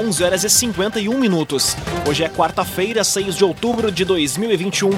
11 0.00 0.24
horas 0.24 0.44
e 0.44 0.48
51 0.48 1.18
minutos. 1.18 1.76
Hoje 2.08 2.24
é 2.24 2.28
quarta-feira, 2.28 3.04
6 3.04 3.36
de 3.36 3.44
outubro 3.44 3.92
de 3.92 4.02
2021. 4.02 4.88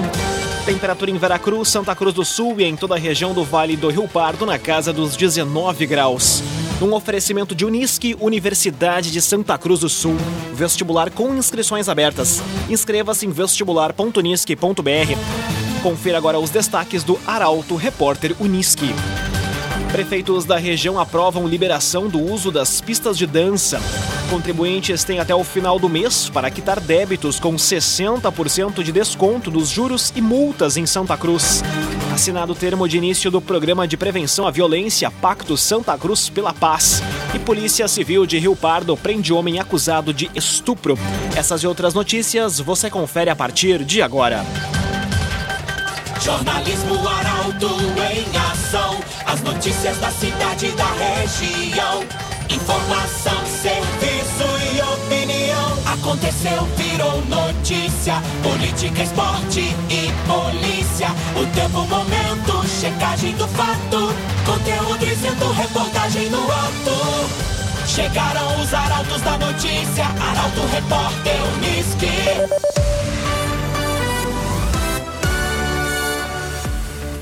Temperatura 0.65 1.11
em 1.11 1.17
Veracruz, 1.17 1.67
Santa 1.67 1.93
Cruz 1.93 2.15
do 2.15 2.23
Sul 2.23 2.61
e 2.61 2.63
em 2.63 2.77
toda 2.77 2.95
a 2.95 2.97
região 2.97 3.33
do 3.33 3.43
Vale 3.43 3.75
do 3.75 3.89
Rio 3.89 4.07
Pardo 4.07 4.45
na 4.45 4.57
casa 4.57 4.93
dos 4.93 5.17
19 5.17 5.85
graus. 5.87 6.41
Um 6.81 6.93
oferecimento 6.93 7.53
de 7.53 7.65
Unisque, 7.65 8.15
Universidade 8.17 9.11
de 9.11 9.21
Santa 9.21 9.57
Cruz 9.57 9.81
do 9.81 9.89
Sul. 9.89 10.15
Vestibular 10.53 11.11
com 11.11 11.35
inscrições 11.35 11.89
abertas. 11.89 12.41
Inscreva-se 12.69 13.25
em 13.25 13.29
vestibular.unisque.br. 13.29 15.81
Confira 15.81 16.17
agora 16.17 16.39
os 16.39 16.49
destaques 16.49 17.03
do 17.03 17.19
Arauto 17.27 17.75
Repórter 17.75 18.33
Unisque. 18.39 18.95
Prefeitos 19.91 20.45
da 20.45 20.57
região 20.57 20.97
aprovam 20.97 21.45
liberação 21.45 22.07
do 22.07 22.21
uso 22.21 22.49
das 22.49 22.79
pistas 22.79 23.17
de 23.17 23.27
dança. 23.27 23.81
Contribuintes 24.29 25.03
têm 25.03 25.19
até 25.19 25.33
o 25.33 25.43
final 25.43 25.77
do 25.77 25.87
mês 25.87 26.29
para 26.29 26.49
quitar 26.49 26.79
débitos 26.79 27.39
com 27.39 27.55
60% 27.55 28.83
de 28.83 28.91
desconto 28.91 29.51
dos 29.51 29.69
juros 29.69 30.11
e 30.15 30.21
multas 30.21 30.77
em 30.77 30.85
Santa 30.85 31.15
Cruz. 31.15 31.63
Assinado 32.13 32.53
o 32.53 32.55
termo 32.55 32.87
de 32.87 32.97
início 32.97 33.31
do 33.31 33.41
Programa 33.41 33.87
de 33.87 33.97
Prevenção 33.97 34.45
à 34.45 34.51
Violência 34.51 35.09
Pacto 35.09 35.57
Santa 35.57 35.97
Cruz 35.97 36.29
pela 36.29 36.53
Paz. 36.53 37.01
E 37.33 37.39
Polícia 37.39 37.87
Civil 37.87 38.25
de 38.25 38.37
Rio 38.37 38.55
Pardo 38.55 38.95
prende 38.95 39.33
homem 39.33 39.59
acusado 39.59 40.13
de 40.13 40.29
estupro. 40.35 40.97
Essas 41.35 41.63
e 41.63 41.67
outras 41.67 41.93
notícias 41.93 42.59
você 42.59 42.89
confere 42.89 43.29
a 43.29 43.35
partir 43.35 43.83
de 43.83 44.01
agora. 44.01 44.45
Jornalismo 46.21 46.95
Arauto 47.07 47.67
em 48.11 48.37
ação. 48.51 48.97
As 49.25 49.41
notícias 49.41 49.97
da 49.97 50.09
cidade 50.09 50.67
e 50.67 50.71
da 50.71 50.85
região. 50.93 52.03
Informação. 52.49 53.42
Aconteceu, 56.03 56.65
virou 56.75 57.23
notícia. 57.27 58.15
Política, 58.43 59.03
esporte 59.03 59.61
e 59.61 60.11
polícia. 60.27 61.07
O 61.41 61.45
tempo, 61.55 61.87
momento, 61.87 62.67
checagem 62.67 63.33
do 63.37 63.47
fato. 63.47 64.13
Conteúdo 64.45 64.97
dizendo, 64.97 65.49
reportagem 65.53 66.29
no 66.29 66.43
ato. 66.43 67.87
Chegaram 67.87 68.61
os 68.61 68.73
arautos 68.73 69.21
da 69.21 69.37
notícia. 69.37 70.03
Arauto, 70.03 70.59
repórter, 70.73 71.37
Unisque. 71.55 72.07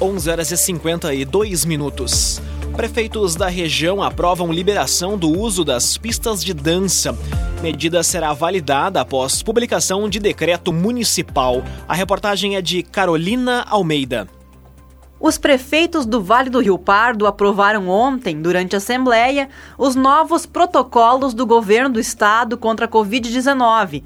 11 0.01 0.29
horas 0.31 0.49
e 0.49 0.57
52 0.57 1.65
minutos. 1.65 2.41
Prefeitos 2.75 3.35
da 3.35 3.47
região 3.47 4.01
aprovam 4.01 4.51
liberação 4.51 5.19
do 5.19 5.29
uso 5.29 5.63
das 5.63 5.99
pistas 5.99 6.43
de 6.43 6.51
dança. 6.51 7.15
Medida 7.61 8.01
será 8.01 8.33
validada 8.33 9.01
após 9.01 9.43
publicação 9.43 10.09
de 10.09 10.19
decreto 10.19 10.73
municipal. 10.73 11.63
A 11.87 11.93
reportagem 11.93 12.55
é 12.55 12.61
de 12.61 12.81
Carolina 12.81 13.63
Almeida. 13.69 14.27
Os 15.19 15.37
prefeitos 15.37 16.03
do 16.03 16.23
Vale 16.23 16.49
do 16.49 16.59
Rio 16.59 16.79
Pardo 16.79 17.27
aprovaram 17.27 17.87
ontem, 17.87 18.41
durante 18.41 18.75
a 18.75 18.77
Assembleia, 18.77 19.47
os 19.77 19.95
novos 19.95 20.47
protocolos 20.47 21.35
do 21.35 21.45
governo 21.45 21.91
do 21.91 21.99
estado 21.99 22.57
contra 22.57 22.87
a 22.87 22.89
Covid-19, 22.89 24.03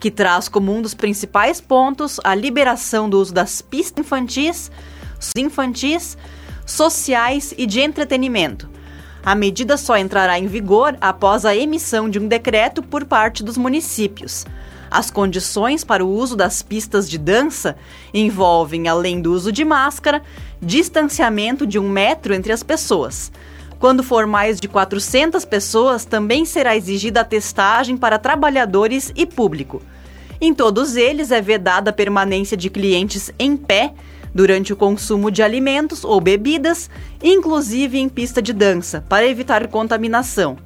que 0.00 0.10
traz 0.10 0.48
como 0.48 0.74
um 0.74 0.80
dos 0.80 0.94
principais 0.94 1.60
pontos 1.60 2.18
a 2.24 2.34
liberação 2.34 3.10
do 3.10 3.20
uso 3.20 3.34
das 3.34 3.60
pistas 3.60 4.02
infantis 4.02 4.70
infantis, 5.36 6.16
sociais 6.64 7.52
e 7.58 7.66
de 7.66 7.80
entretenimento. 7.80 8.73
A 9.24 9.34
medida 9.34 9.78
só 9.78 9.96
entrará 9.96 10.38
em 10.38 10.46
vigor 10.46 10.96
após 11.00 11.46
a 11.46 11.56
emissão 11.56 12.10
de 12.10 12.18
um 12.18 12.28
decreto 12.28 12.82
por 12.82 13.06
parte 13.06 13.42
dos 13.42 13.56
municípios. 13.56 14.44
As 14.90 15.10
condições 15.10 15.82
para 15.82 16.04
o 16.04 16.08
uso 16.08 16.36
das 16.36 16.62
pistas 16.62 17.08
de 17.08 17.16
dança 17.16 17.74
envolvem, 18.12 18.86
além 18.86 19.22
do 19.22 19.32
uso 19.32 19.50
de 19.50 19.64
máscara, 19.64 20.22
distanciamento 20.60 21.66
de 21.66 21.78
um 21.78 21.88
metro 21.88 22.34
entre 22.34 22.52
as 22.52 22.62
pessoas. 22.62 23.32
Quando 23.78 24.02
for 24.02 24.26
mais 24.26 24.60
de 24.60 24.68
400 24.68 25.44
pessoas, 25.46 26.04
também 26.04 26.44
será 26.44 26.76
exigida 26.76 27.22
a 27.22 27.24
testagem 27.24 27.96
para 27.96 28.18
trabalhadores 28.18 29.10
e 29.16 29.24
público. 29.24 29.82
Em 30.38 30.52
todos 30.52 30.96
eles 30.96 31.30
é 31.30 31.40
vedada 31.40 31.90
a 31.90 31.94
permanência 31.94 32.56
de 32.56 32.68
clientes 32.68 33.32
em 33.38 33.56
pé 33.56 33.94
durante 34.34 34.72
o 34.72 34.76
consumo 34.76 35.30
de 35.30 35.42
alimentos 35.42 36.04
ou 36.04 36.20
bebidas, 36.20 36.90
inclusive 37.22 37.98
em 37.98 38.08
pista 38.08 38.42
de 38.42 38.52
dança, 38.52 39.04
para 39.08 39.26
evitar 39.26 39.68
contaminação. 39.68 40.56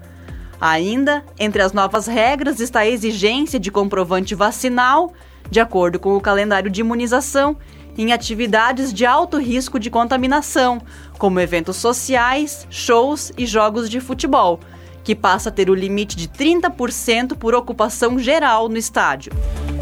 Ainda, 0.60 1.22
entre 1.38 1.62
as 1.62 1.72
novas 1.72 2.06
regras 2.06 2.58
está 2.58 2.80
a 2.80 2.88
exigência 2.88 3.60
de 3.60 3.70
comprovante 3.70 4.34
vacinal, 4.34 5.12
de 5.50 5.60
acordo 5.60 6.00
com 6.00 6.16
o 6.16 6.20
calendário 6.20 6.70
de 6.70 6.80
imunização, 6.80 7.56
em 7.96 8.12
atividades 8.12 8.92
de 8.92 9.04
alto 9.04 9.38
risco 9.38 9.78
de 9.78 9.90
contaminação, 9.90 10.80
como 11.18 11.40
eventos 11.40 11.76
sociais, 11.76 12.66
shows 12.70 13.32
e 13.36 13.44
jogos 13.44 13.90
de 13.90 14.00
futebol, 14.00 14.60
que 15.08 15.14
passa 15.14 15.48
a 15.48 15.52
ter 15.52 15.70
o 15.70 15.74
limite 15.74 16.14
de 16.14 16.28
30% 16.28 17.34
por 17.34 17.54
ocupação 17.54 18.18
geral 18.18 18.68
no 18.68 18.76
estádio. 18.76 19.32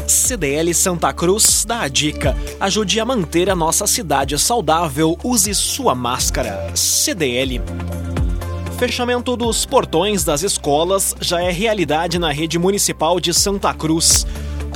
CDL 0.07 0.73
Santa 0.73 1.11
Cruz 1.11 1.65
dá 1.65 1.81
a 1.81 1.89
dica: 1.89 2.33
ajude 2.61 2.97
a 2.97 3.03
manter 3.03 3.49
a 3.49 3.55
nossa 3.55 3.85
cidade 3.85 4.39
saudável, 4.39 5.19
use 5.21 5.53
sua 5.53 5.93
máscara. 5.93 6.71
CDL. 6.73 7.61
Fechamento 8.79 9.35
dos 9.35 9.65
portões 9.65 10.23
das 10.23 10.43
escolas 10.43 11.13
já 11.19 11.41
é 11.41 11.51
realidade 11.51 12.17
na 12.17 12.31
rede 12.31 12.57
municipal 12.57 13.19
de 13.19 13.33
Santa 13.33 13.73
Cruz. 13.73 14.25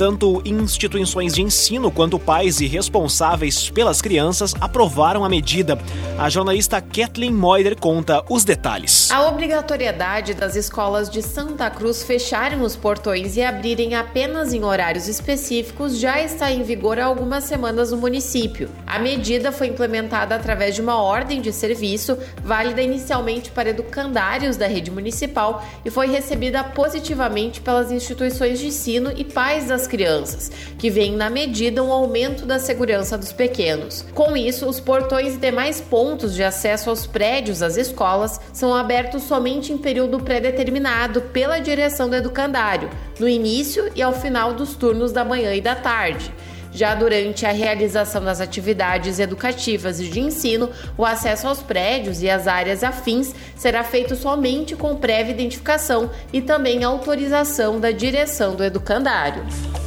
Tanto 0.02 0.42
instituições 0.44 1.32
de 1.32 1.42
ensino 1.42 1.88
quanto 1.88 2.18
pais 2.18 2.60
e 2.60 2.66
responsáveis 2.66 3.70
pelas 3.70 4.02
crianças 4.02 4.52
aprovaram 4.60 5.24
a 5.24 5.28
medida. 5.28 5.78
A 6.18 6.28
jornalista 6.28 6.80
Kathleen 6.80 7.32
Moider 7.32 7.78
conta 7.78 8.24
os 8.28 8.44
detalhes. 8.44 9.12
A 9.12 9.28
obrigatoriedade 9.28 10.34
das 10.34 10.56
escolas 10.56 11.08
de 11.08 11.22
Santa 11.22 11.70
Cruz 11.70 12.02
fecharem 12.02 12.62
os 12.62 12.74
portões 12.74 13.36
e 13.36 13.44
abrirem 13.44 13.94
apenas 13.94 14.52
em 14.52 14.64
horários 14.64 15.06
específicos 15.06 15.96
já 15.96 16.20
está 16.20 16.50
em 16.50 16.64
vigor 16.64 16.98
há 16.98 17.04
algumas 17.04 17.44
semanas 17.44 17.92
no 17.92 17.96
município. 17.96 18.68
A 18.84 18.98
medida 18.98 19.52
foi 19.52 19.68
implementada 19.68 20.34
através 20.34 20.74
de 20.74 20.80
uma 20.80 21.00
ordem 21.00 21.40
de 21.40 21.52
serviço, 21.52 22.18
válida 22.42 22.82
inicialmente 22.82 23.52
para 23.52 23.70
educandários 23.70 24.56
da 24.56 24.66
rede 24.66 24.90
municipal 24.90 25.64
e 25.84 25.90
foi 25.90 26.08
recebida 26.08 26.64
positivamente 26.64 27.60
pelas 27.60 27.92
instituições 27.92 28.58
de 28.58 28.66
ensino 28.66 29.12
e 29.16 29.24
pais 29.24 29.68
das 29.68 29.91
crianças, 29.92 30.50
que 30.78 30.88
veem 30.88 31.14
na 31.14 31.28
medida 31.28 31.84
um 31.84 31.92
aumento 31.92 32.46
da 32.46 32.58
segurança 32.58 33.18
dos 33.18 33.30
pequenos. 33.30 34.06
Com 34.14 34.34
isso, 34.34 34.66
os 34.66 34.80
portões 34.80 35.34
e 35.34 35.36
demais 35.36 35.82
pontos 35.82 36.34
de 36.34 36.42
acesso 36.42 36.88
aos 36.88 37.06
prédios 37.06 37.58
das 37.58 37.76
escolas 37.76 38.40
são 38.54 38.74
abertos 38.74 39.24
somente 39.24 39.70
em 39.70 39.76
período 39.76 40.18
pré-determinado 40.18 41.20
pela 41.20 41.58
direção 41.58 42.08
do 42.08 42.16
educandário, 42.16 42.88
no 43.20 43.28
início 43.28 43.92
e 43.94 44.00
ao 44.00 44.14
final 44.14 44.54
dos 44.54 44.74
turnos 44.74 45.12
da 45.12 45.26
manhã 45.26 45.54
e 45.54 45.60
da 45.60 45.74
tarde. 45.74 46.32
Já 46.72 46.94
durante 46.94 47.44
a 47.44 47.52
realização 47.52 48.24
das 48.24 48.40
atividades 48.40 49.18
educativas 49.18 50.00
e 50.00 50.08
de 50.08 50.20
ensino, 50.20 50.70
o 50.96 51.04
acesso 51.04 51.46
aos 51.46 51.60
prédios 51.60 52.22
e 52.22 52.30
às 52.30 52.46
áreas 52.46 52.82
afins 52.82 53.34
será 53.54 53.84
feito 53.84 54.16
somente 54.16 54.74
com 54.74 54.96
prévia 54.96 55.32
identificação 55.32 56.10
e 56.32 56.40
também 56.40 56.82
autorização 56.82 57.78
da 57.78 57.90
direção 57.90 58.56
do 58.56 58.64
educandário. 58.64 59.44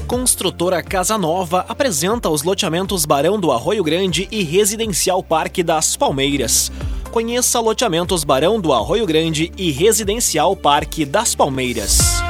Construtora 0.08 0.84
Casa 0.84 1.18
Nova 1.18 1.66
apresenta 1.68 2.30
os 2.30 2.44
loteamentos 2.44 3.06
Barão 3.06 3.40
do 3.40 3.52
Arroio 3.52 3.84
Grande 3.84 4.28
e 4.32 4.44
Residencial 4.44 5.24
Parque 5.24 5.64
das 5.64 5.98
Palmeiras. 5.98 6.72
Conheça 7.12 7.60
loteamentos 7.60 8.24
Barão 8.24 8.62
do 8.62 8.72
Arroio 8.72 9.08
Grande 9.08 9.52
e 9.58 9.72
Residencial 9.72 10.56
Parque 10.56 11.06
das 11.06 11.34
Palmeiras. 11.34 12.22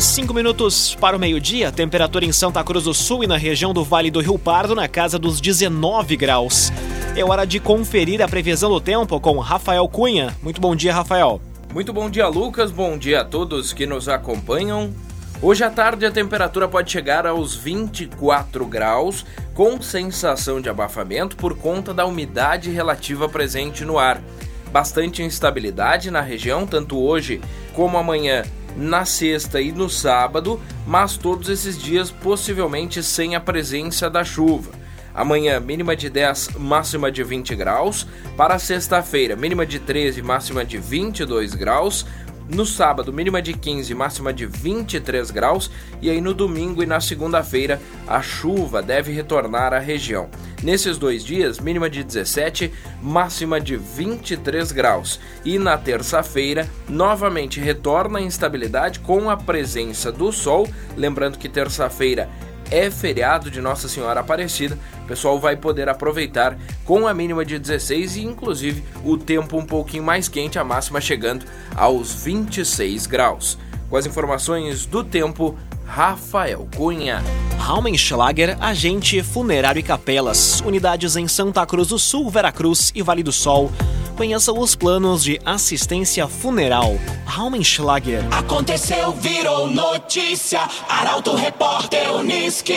Cinco 0.00 0.32
minutos 0.32 0.94
para 0.94 1.16
o 1.16 1.18
meio-dia, 1.18 1.72
temperatura 1.72 2.24
em 2.24 2.30
Santa 2.30 2.62
Cruz 2.62 2.84
do 2.84 2.94
Sul 2.94 3.24
e 3.24 3.26
na 3.26 3.36
região 3.36 3.74
do 3.74 3.82
Vale 3.82 4.12
do 4.12 4.20
Rio 4.20 4.38
Pardo 4.38 4.72
na 4.72 4.86
casa 4.86 5.18
dos 5.18 5.40
19 5.40 6.16
graus. 6.16 6.70
É 7.16 7.24
hora 7.24 7.44
de 7.44 7.58
conferir 7.58 8.22
a 8.22 8.28
previsão 8.28 8.70
do 8.70 8.80
tempo 8.80 9.18
com 9.18 9.36
Rafael 9.40 9.88
Cunha. 9.88 10.36
Muito 10.40 10.60
bom 10.60 10.76
dia, 10.76 10.94
Rafael. 10.94 11.40
Muito 11.74 11.92
bom 11.92 12.08
dia, 12.08 12.28
Lucas. 12.28 12.70
Bom 12.70 12.96
dia 12.96 13.22
a 13.22 13.24
todos 13.24 13.72
que 13.72 13.86
nos 13.86 14.08
acompanham. 14.08 14.94
Hoje 15.42 15.64
à 15.64 15.70
tarde 15.70 16.06
a 16.06 16.12
temperatura 16.12 16.68
pode 16.68 16.92
chegar 16.92 17.26
aos 17.26 17.56
24 17.56 18.64
graus, 18.66 19.26
com 19.52 19.82
sensação 19.82 20.60
de 20.60 20.68
abafamento 20.68 21.36
por 21.36 21.56
conta 21.56 21.92
da 21.92 22.06
umidade 22.06 22.70
relativa 22.70 23.28
presente 23.28 23.84
no 23.84 23.98
ar. 23.98 24.22
Bastante 24.70 25.24
instabilidade 25.24 26.08
na 26.08 26.20
região, 26.20 26.66
tanto 26.66 26.98
hoje 26.98 27.40
como 27.74 27.96
amanhã, 27.96 28.44
na 28.78 29.04
sexta 29.04 29.60
e 29.60 29.72
no 29.72 29.90
sábado, 29.90 30.60
mas 30.86 31.16
todos 31.16 31.48
esses 31.48 31.76
dias 31.76 32.10
possivelmente 32.10 33.02
sem 33.02 33.34
a 33.34 33.40
presença 33.40 34.08
da 34.08 34.24
chuva. 34.24 34.70
Amanhã, 35.14 35.58
mínima 35.58 35.96
de 35.96 36.08
10, 36.08 36.50
máxima 36.58 37.10
de 37.10 37.24
20 37.24 37.56
graus. 37.56 38.06
Para 38.36 38.56
sexta-feira, 38.56 39.34
mínima 39.34 39.66
de 39.66 39.80
13, 39.80 40.22
máxima 40.22 40.64
de 40.64 40.78
22 40.78 41.54
graus 41.54 42.06
No 42.48 42.64
sábado, 42.64 43.12
mínima 43.12 43.42
de 43.42 43.52
15, 43.52 43.94
máxima 43.94 44.32
de 44.32 44.46
23 44.46 45.30
graus. 45.30 45.70
E 46.00 46.08
aí 46.08 46.18
no 46.18 46.32
domingo 46.32 46.82
e 46.82 46.86
na 46.86 46.98
segunda-feira, 46.98 47.78
a 48.06 48.22
chuva 48.22 48.80
deve 48.80 49.12
retornar 49.12 49.74
à 49.74 49.78
região. 49.78 50.30
Nesses 50.62 50.96
dois 50.96 51.22
dias, 51.22 51.60
mínima 51.60 51.90
de 51.90 52.02
17, 52.02 52.72
máxima 53.02 53.60
de 53.60 53.76
23 53.76 54.72
graus. 54.72 55.20
E 55.44 55.58
na 55.58 55.76
terça-feira, 55.76 56.68
novamente 56.88 57.60
retorna 57.60 58.18
a 58.18 58.22
instabilidade 58.22 59.00
com 59.00 59.28
a 59.28 59.36
presença 59.36 60.10
do 60.10 60.32
sol. 60.32 60.66
Lembrando 60.96 61.38
que 61.38 61.50
terça-feira 61.50 62.30
é 62.70 62.90
feriado 62.90 63.50
de 63.50 63.60
Nossa 63.60 63.88
Senhora 63.88 64.20
Aparecida, 64.20 64.78
o 65.02 65.06
pessoal 65.06 65.38
vai 65.38 65.56
poder 65.56 65.88
aproveitar 65.88 66.56
com 66.84 67.06
a 67.06 67.14
mínima 67.14 67.44
de 67.44 67.58
16 67.58 68.16
e 68.16 68.24
inclusive 68.24 68.84
o 69.04 69.16
tempo 69.16 69.56
um 69.56 69.64
pouquinho 69.64 70.02
mais 70.02 70.28
quente, 70.28 70.58
a 70.58 70.64
máxima 70.64 71.00
chegando 71.00 71.46
aos 71.74 72.12
26 72.24 73.06
graus. 73.06 73.58
Com 73.88 73.96
as 73.96 74.06
informações 74.06 74.84
do 74.84 75.02
tempo, 75.02 75.56
Rafael 75.86 76.68
Cunha. 76.76 77.22
Raumenschlager, 77.58 78.56
agente 78.60 79.22
funerário 79.22 79.80
e 79.80 79.82
capelas, 79.82 80.60
unidades 80.60 81.16
em 81.16 81.26
Santa 81.26 81.64
Cruz 81.64 81.88
do 81.88 81.98
Sul, 81.98 82.30
Veracruz 82.30 82.92
e 82.94 83.02
Vale 83.02 83.22
do 83.22 83.32
Sol. 83.32 83.72
Conheça 84.18 84.52
os 84.52 84.74
planos 84.74 85.22
de 85.22 85.40
assistência 85.44 86.26
funeral. 86.26 86.98
Raumenschlager. 87.24 88.24
Aconteceu, 88.32 89.12
virou 89.12 89.68
notícia. 89.70 90.58
Arauto 90.88 91.36
Repórter 91.36 92.12
Uniski. 92.16 92.74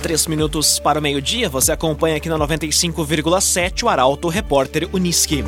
Três 0.00 0.28
minutos 0.28 0.78
para 0.78 1.00
o 1.00 1.02
meio-dia, 1.02 1.48
você 1.48 1.72
acompanha 1.72 2.16
aqui 2.16 2.28
na 2.28 2.38
95,7 2.38 3.82
o 3.82 3.88
Arauto 3.88 4.28
Repórter 4.28 4.88
Uniski. 4.92 5.42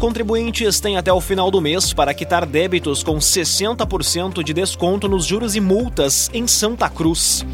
Contribuintes 0.00 0.80
têm 0.80 0.96
até 0.96 1.12
o 1.12 1.20
final 1.20 1.48
do 1.48 1.60
mês 1.60 1.92
para 1.92 2.12
quitar 2.12 2.44
débitos 2.44 3.04
com 3.04 3.18
60% 3.18 4.42
de 4.42 4.52
desconto 4.52 5.06
nos 5.06 5.24
juros 5.24 5.54
e 5.54 5.60
multas 5.60 6.28
em 6.34 6.48
Santa 6.48 6.88
Cruz. 6.88 7.46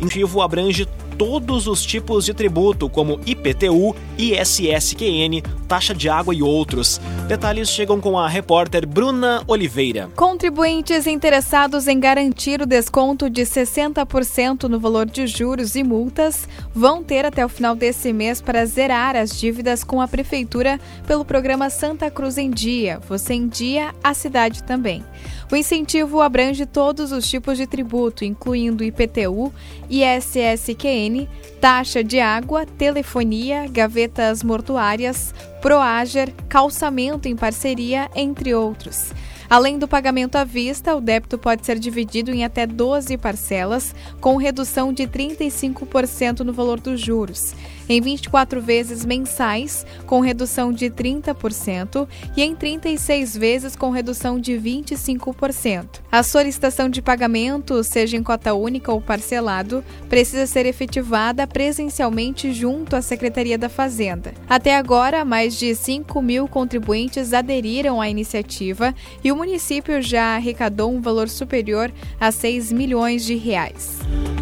Incentivo 0.00 0.42
abrange 0.42 0.84
todos 1.24 1.68
os 1.68 1.86
tipos 1.86 2.24
de 2.24 2.34
tributo, 2.34 2.88
como 2.88 3.20
IPTU, 3.24 3.94
ISSQN, 4.18 5.40
taxa 5.68 5.94
de 5.94 6.08
água 6.08 6.34
e 6.34 6.42
outros. 6.42 7.00
Detalhes 7.28 7.68
chegam 7.68 8.00
com 8.00 8.18
a 8.18 8.26
repórter 8.26 8.84
Bruna 8.84 9.40
Oliveira. 9.46 10.10
Contribuintes 10.16 11.06
interessados 11.06 11.86
em 11.86 12.00
garantir 12.00 12.60
o 12.60 12.66
desconto 12.66 13.30
de 13.30 13.42
60% 13.42 14.64
no 14.64 14.80
valor 14.80 15.06
de 15.06 15.28
juros 15.28 15.76
e 15.76 15.84
multas 15.84 16.48
vão 16.74 17.04
ter 17.04 17.24
até 17.24 17.46
o 17.46 17.48
final 17.48 17.76
desse 17.76 18.12
mês 18.12 18.40
para 18.40 18.66
zerar 18.66 19.14
as 19.14 19.38
dívidas 19.38 19.84
com 19.84 20.00
a 20.00 20.08
Prefeitura 20.08 20.80
pelo 21.06 21.24
programa 21.24 21.70
Santa 21.70 22.10
Cruz 22.10 22.36
em 22.36 22.50
Dia. 22.50 22.98
Você 23.08 23.34
em 23.34 23.46
Dia, 23.46 23.94
a 24.02 24.12
cidade 24.12 24.64
também. 24.64 25.04
O 25.52 25.56
incentivo 25.56 26.22
abrange 26.22 26.64
todos 26.64 27.12
os 27.12 27.28
tipos 27.28 27.58
de 27.58 27.66
tributo, 27.66 28.24
incluindo 28.24 28.82
IPTU, 28.82 29.52
ISSQN, 29.90 31.11
taxa 31.60 32.02
de 32.02 32.20
água, 32.20 32.66
telefonia, 32.66 33.66
gavetas 33.68 34.42
mortuárias, 34.42 35.34
Proager, 35.60 36.32
calçamento 36.48 37.28
em 37.28 37.36
parceria, 37.36 38.10
entre 38.16 38.52
outros. 38.52 39.12
Além 39.48 39.78
do 39.78 39.86
pagamento 39.86 40.36
à 40.36 40.44
vista, 40.44 40.96
o 40.96 41.00
débito 41.00 41.38
pode 41.38 41.64
ser 41.64 41.78
dividido 41.78 42.32
em 42.32 42.42
até 42.42 42.66
12 42.66 43.16
parcelas, 43.18 43.94
com 44.20 44.36
redução 44.36 44.92
de 44.92 45.06
35% 45.06 46.40
no 46.40 46.52
valor 46.52 46.80
dos 46.80 47.00
juros 47.00 47.54
em 47.88 48.00
24 48.00 48.60
vezes 48.60 49.04
mensais, 49.04 49.84
com 50.06 50.20
redução 50.20 50.72
de 50.72 50.90
30%, 50.90 52.06
e 52.36 52.42
em 52.42 52.54
36 52.54 53.36
vezes, 53.36 53.76
com 53.76 53.90
redução 53.90 54.38
de 54.38 54.52
25%. 54.52 56.00
A 56.10 56.22
solicitação 56.22 56.88
de 56.88 57.02
pagamento, 57.02 57.82
seja 57.82 58.16
em 58.16 58.22
cota 58.22 58.54
única 58.54 58.92
ou 58.92 59.00
parcelado, 59.00 59.84
precisa 60.08 60.46
ser 60.46 60.66
efetivada 60.66 61.46
presencialmente 61.46 62.52
junto 62.52 62.96
à 62.96 63.02
Secretaria 63.02 63.58
da 63.58 63.68
Fazenda. 63.68 64.34
Até 64.48 64.76
agora, 64.76 65.24
mais 65.24 65.58
de 65.58 65.74
5 65.74 66.20
mil 66.20 66.46
contribuintes 66.46 67.32
aderiram 67.32 68.00
à 68.00 68.08
iniciativa 68.08 68.94
e 69.24 69.32
o 69.32 69.36
município 69.36 70.02
já 70.02 70.36
arrecadou 70.36 70.92
um 70.92 71.00
valor 71.00 71.28
superior 71.28 71.92
a 72.20 72.30
6 72.30 72.72
milhões 72.72 73.24
de 73.24 73.34
reais. 73.34 73.98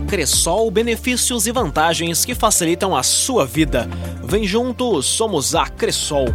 Cressol, 0.09 0.71
benefícios 0.73 1.47
e 1.47 1.53
vantagens 1.53 2.25
que 2.25 2.35
facilitam 2.35 2.97
a 2.97 3.03
sua 3.05 3.30
vida. 3.47 3.89
Vem 4.25 4.45
junto, 4.45 5.03
somos 5.03 5.55
a 5.55 5.67
Cressol. 5.67 6.27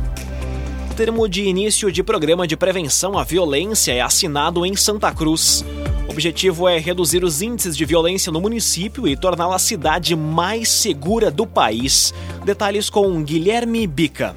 Termo 0.95 1.27
de 1.27 1.43
início 1.43 1.91
de 1.91 2.01
programa 2.01 2.47
de 2.47 2.55
prevenção 2.55 3.17
à 3.17 3.23
violência 3.23 3.91
é 3.91 3.99
assinado 3.99 4.65
em 4.65 4.75
Santa 4.75 5.11
Cruz. 5.11 5.65
O 6.07 6.11
objetivo 6.11 6.69
é 6.69 6.77
reduzir 6.77 7.23
os 7.23 7.41
índices 7.41 7.75
de 7.75 7.83
violência 7.83 8.31
no 8.31 8.39
município 8.39 9.05
e 9.07 9.17
torná-la 9.17 9.57
a 9.57 9.59
cidade 9.59 10.15
mais 10.15 10.69
segura 10.69 11.29
do 11.29 11.45
país. 11.45 12.13
Detalhes 12.45 12.89
com 12.89 13.21
Guilherme 13.23 13.85
Bica. 13.85 14.35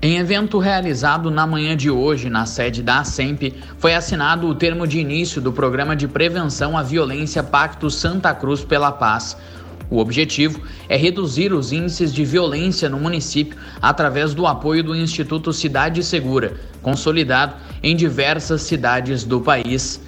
Em 0.00 0.18
evento 0.18 0.58
realizado 0.58 1.30
na 1.30 1.46
manhã 1.46 1.74
de 1.74 1.90
hoje 1.90 2.28
na 2.28 2.44
sede 2.44 2.82
da 2.82 3.00
ASEMP, 3.00 3.54
foi 3.78 3.94
assinado 3.94 4.46
o 4.46 4.54
termo 4.54 4.86
de 4.86 4.98
início 4.98 5.40
do 5.40 5.50
programa 5.50 5.96
de 5.96 6.06
prevenção 6.06 6.76
à 6.76 6.82
violência 6.82 7.42
Pacto 7.42 7.90
Santa 7.90 8.34
Cruz 8.34 8.62
pela 8.62 8.92
Paz. 8.92 9.36
O 9.94 9.98
objetivo 9.98 10.60
é 10.88 10.96
reduzir 10.96 11.52
os 11.52 11.70
índices 11.70 12.12
de 12.12 12.24
violência 12.24 12.88
no 12.88 12.98
município 12.98 13.56
através 13.80 14.34
do 14.34 14.44
apoio 14.44 14.82
do 14.82 14.96
Instituto 14.96 15.52
Cidade 15.52 16.02
Segura, 16.02 16.54
consolidado 16.82 17.54
em 17.80 17.94
diversas 17.94 18.62
cidades 18.62 19.22
do 19.22 19.40
país. 19.40 20.00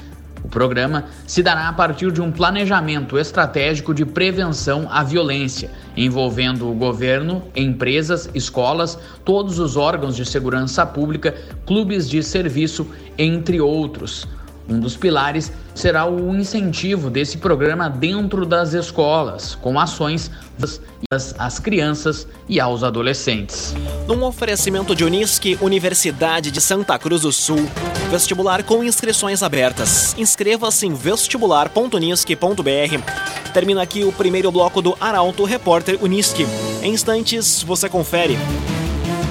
O 0.43 0.49
programa 0.49 1.05
se 1.25 1.41
dará 1.41 1.69
a 1.69 1.73
partir 1.73 2.11
de 2.11 2.21
um 2.21 2.33
planejamento 2.33 3.17
estratégico 3.17 3.95
de 3.95 4.05
prevenção 4.05 4.89
à 4.91 5.05
violência, 5.05 5.71
envolvendo 5.97 6.69
o 6.69 6.75
governo, 6.75 7.45
empresas, 7.55 8.29
escolas, 8.35 8.99
todos 9.25 9.61
os 9.61 9.77
órgãos 9.77 10.17
de 10.17 10.27
segurança 10.27 10.85
pública, 10.85 11.33
clubes 11.65 12.11
de 12.11 12.25
serviço, 12.25 12.89
entre 13.17 13.61
outros. 13.61 14.27
Um 14.69 14.81
dos 14.81 14.97
pilares 14.97 15.53
será 15.75 16.07
o 16.07 16.35
incentivo 16.35 17.09
desse 17.09 17.39
programa 17.39 17.89
dentro 17.89 18.45
das 18.45 18.75
escolas, 18.75 19.55
com 19.55 19.79
ações 19.79 20.31
às 21.39 21.61
crianças 21.61 22.27
e 22.49 22.59
aos 22.59 22.83
adolescentes. 22.83 23.75
Num 24.09 24.25
oferecimento 24.25 24.95
de 24.95 25.05
Unisque, 25.05 25.57
Universidade 25.61 26.51
de 26.51 26.61
Santa 26.61 26.99
Cruz 26.99 27.23
do 27.23 27.33
Sul, 27.33 27.69
vestibular 28.11 28.65
com 28.65 28.83
inscrições 28.83 29.43
abertas. 29.43 30.17
Inscreva-se 30.19 30.87
em 30.87 30.95
vestibular.unisque.br. 30.95 33.53
Termina 33.53 33.83
aqui 33.83 34.05
o 34.05 34.13
primeiro 34.13 34.51
bloco 34.51 34.83
do 34.83 34.97
Arauto 35.01 35.45
Repórter 35.45 35.99
Unisque. 36.03 36.47
Em 36.83 36.93
instantes, 36.93 37.63
você 37.63 37.89
confere. 37.89 38.37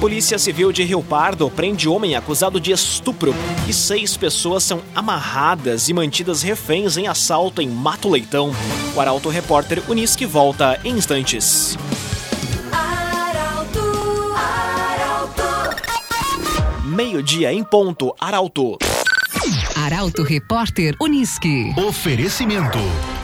Polícia 0.06 0.38
Civil 0.38 0.72
de 0.72 0.84
Rio 0.84 1.02
Pardo 1.02 1.50
prende 1.50 1.90
homem 1.90 2.16
acusado 2.16 2.60
de 2.60 2.72
estupro 2.72 3.34
e 3.68 3.74
seis 3.74 4.16
pessoas 4.16 4.64
são 4.64 4.84
amarradas 4.94 5.90
e 5.90 5.96
mantidas 5.96 6.44
reféns 6.44 6.96
em 6.96 7.08
assalto 7.08 7.60
em 7.60 7.68
Mato 7.68 8.08
Leitão. 8.08 8.52
O 8.96 9.02
Arauto 9.02 9.30
Repórter 9.30 9.82
Unisque 9.90 10.24
volta 10.24 10.80
em 10.84 10.96
instantes. 10.96 11.76
Meio-dia 16.84 17.52
em 17.52 17.64
ponto, 17.64 18.14
Arauto. 18.20 18.78
Arauto 19.76 20.22
Repórter 20.22 20.96
Unisque. 21.02 21.74
Oferecimento. 21.76 22.78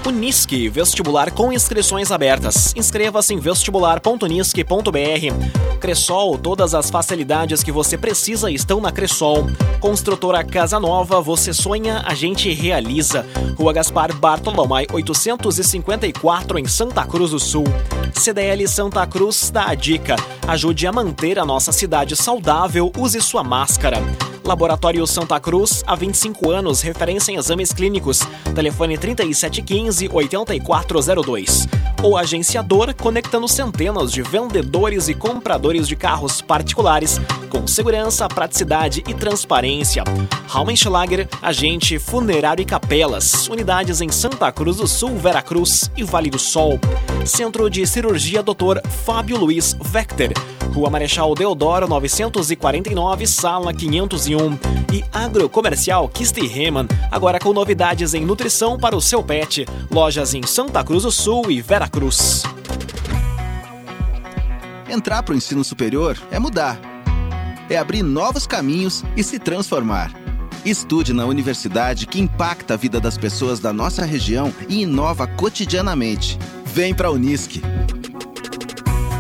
Unisque, 0.06 0.68
vestibular 0.68 1.32
com 1.32 1.54
inscrições 1.54 2.12
abertas. 2.12 2.74
Inscreva-se 2.76 3.34
em 3.34 3.40
vestibular.unisque.br. 3.40 5.80
Cressol, 5.80 6.38
todas 6.38 6.74
as 6.74 6.90
facilidades 6.90 7.64
que 7.64 7.72
você 7.72 7.98
precisa 7.98 8.52
estão 8.52 8.82
na 8.82 8.92
Cressol. 8.92 9.48
Construtora 9.80 10.44
Casa 10.44 10.80
Nova, 10.80 11.22
você 11.22 11.54
sonha, 11.54 12.04
a 12.06 12.14
gente 12.14 12.52
realiza. 12.52 13.26
Rua 13.58 13.74
Gaspar 13.74 14.14
Bartolomé 14.14 14.86
854 14.92 16.60
em 16.60 16.68
Santa 16.68 17.06
Cruz 17.06 17.32
do 17.32 17.40
Sul. 17.40 17.66
CDL 18.14 18.68
Santa 18.68 19.06
Cruz 19.08 19.50
dá 19.50 19.70
a 19.70 19.76
dica. 19.76 20.16
Ajude 20.48 20.88
a 20.88 20.92
manter 20.92 21.40
a 21.40 21.46
nossa 21.46 21.72
cidade 21.72 22.16
saudável, 22.16 22.92
use 22.98 23.22
sua 23.22 23.44
máscara. 23.44 24.02
Laboratório 24.44 25.06
Santa 25.06 25.40
Cruz, 25.40 25.84
há 25.86 25.96
25 25.96 26.50
anos, 26.50 26.82
referência 26.82 27.32
em 27.32 27.38
exames 27.38 27.72
clínicos. 27.72 28.22
Telefone 28.56 28.98
3715-8402. 28.98 31.70
O 32.04 32.18
agenciador, 32.18 32.96
conectando 32.96 33.48
centenas 33.48 34.12
de 34.12 34.24
vendedores 34.24 35.08
e 35.08 35.14
compradores 35.14 35.88
de 35.88 35.96
carros 35.96 36.42
particulares 36.42 37.22
com 37.50 37.68
segurança, 37.68 38.28
praticidade 38.28 39.04
e 39.08 39.14
transparência. 39.14 40.04
Raumenschlager, 40.48 41.30
agente 41.42 42.00
funerário 42.00 42.64
e 42.64 42.66
capelas. 42.66 43.48
Unidades 43.48 44.02
em 44.02 44.10
Santa 44.10 44.52
Cruz 44.52 44.78
do 44.78 44.88
Sul, 44.88 45.16
Veracruz 45.18 45.92
e 45.96 46.04
Vale 46.04 46.32
do 46.32 46.40
Sol. 46.40 46.80
Centro 47.26 47.70
de 47.70 47.86
Cirurgia 47.86 48.42
Dr. 48.42 48.82
Fábio 49.06 49.38
Luiz 49.38 49.78
Vector 49.80 50.30
Rua 50.72 50.90
Marechal 50.90 51.36
Deodoro 51.36 51.88
949, 51.88 53.28
sala 53.28 53.74
501. 53.74 54.58
E 54.94 55.04
Agrocomercial 55.12 56.08
Kisti 56.08 56.48
Reman, 56.48 56.88
agora 57.12 57.40
com 57.40 57.52
novidades 57.54 58.14
em 58.14 58.26
nutrição 58.26 58.78
para 58.78 58.96
o 58.96 59.02
seu 59.02 59.22
pet. 59.22 59.66
Lojas 59.90 60.34
em 60.34 60.44
Santa 60.44 60.84
Cruz 60.84 61.04
do 61.04 61.12
Sul 61.12 61.52
e 61.52 61.62
Veracruz. 61.62 62.44
Entrar 64.90 65.24
para 65.24 65.34
o 65.34 65.38
ensino 65.38 65.64
superior 65.64 66.18
é 66.32 66.40
mudar. 66.40 66.80
É 67.70 67.78
abrir 67.78 68.04
novos 68.04 68.48
caminhos 68.48 69.04
e 69.16 69.24
se 69.24 69.40
transformar. 69.40 70.12
Estude 70.66 71.12
na 71.12 71.26
universidade 71.26 72.06
que 72.06 72.20
impacta 72.20 72.76
a 72.76 72.78
vida 72.78 73.00
das 73.00 73.18
pessoas 73.18 73.60
da 73.60 73.74
nossa 73.74 74.06
região 74.06 74.54
e 74.70 74.84
inova 74.84 75.28
cotidianamente. 75.28 76.38
Vem 76.66 76.94
para 76.94 77.08
a 77.08 77.12
Unisque. 77.12 77.62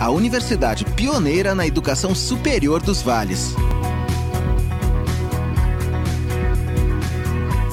A 0.01 0.09
universidade 0.09 0.83
pioneira 0.83 1.53
na 1.53 1.67
educação 1.67 2.15
superior 2.15 2.81
dos 2.81 3.03
vales. 3.03 3.53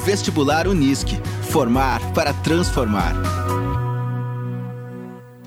Vestibular 0.05 0.69
Unisque. 0.69 1.19
Formar 1.49 2.03
para 2.13 2.35
transformar. 2.35 3.15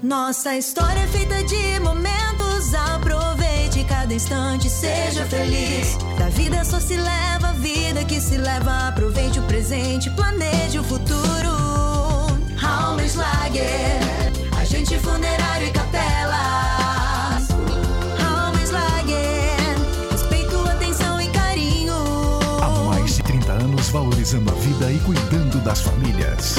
Nossa 0.01 0.57
história 0.57 1.01
é 1.01 1.07
feita 1.07 1.43
de 1.43 1.79
momentos. 1.81 2.73
Aproveite 2.73 3.83
cada 3.87 4.11
instante, 4.11 4.67
seja 4.67 5.23
feliz. 5.27 5.99
Da 6.17 6.29
vida 6.29 6.65
só 6.65 6.79
se 6.79 6.97
leva 6.97 7.49
a 7.49 7.53
vida 7.53 8.03
que 8.05 8.19
se 8.19 8.37
leva. 8.37 8.87
Aproveite 8.87 9.39
o 9.39 9.43
presente, 9.43 10.09
planeje 10.09 10.79
o 10.79 10.83
futuro. 10.83 11.51
Raumenschlager, 12.57 13.99
agente 14.59 14.97
funerário 14.97 15.67
e 15.67 15.71
capelas. 15.71 16.10
Vida 24.81 24.91
e 24.91 24.99
cuidando 24.99 25.59
das 25.63 25.81
famílias. 25.81 26.55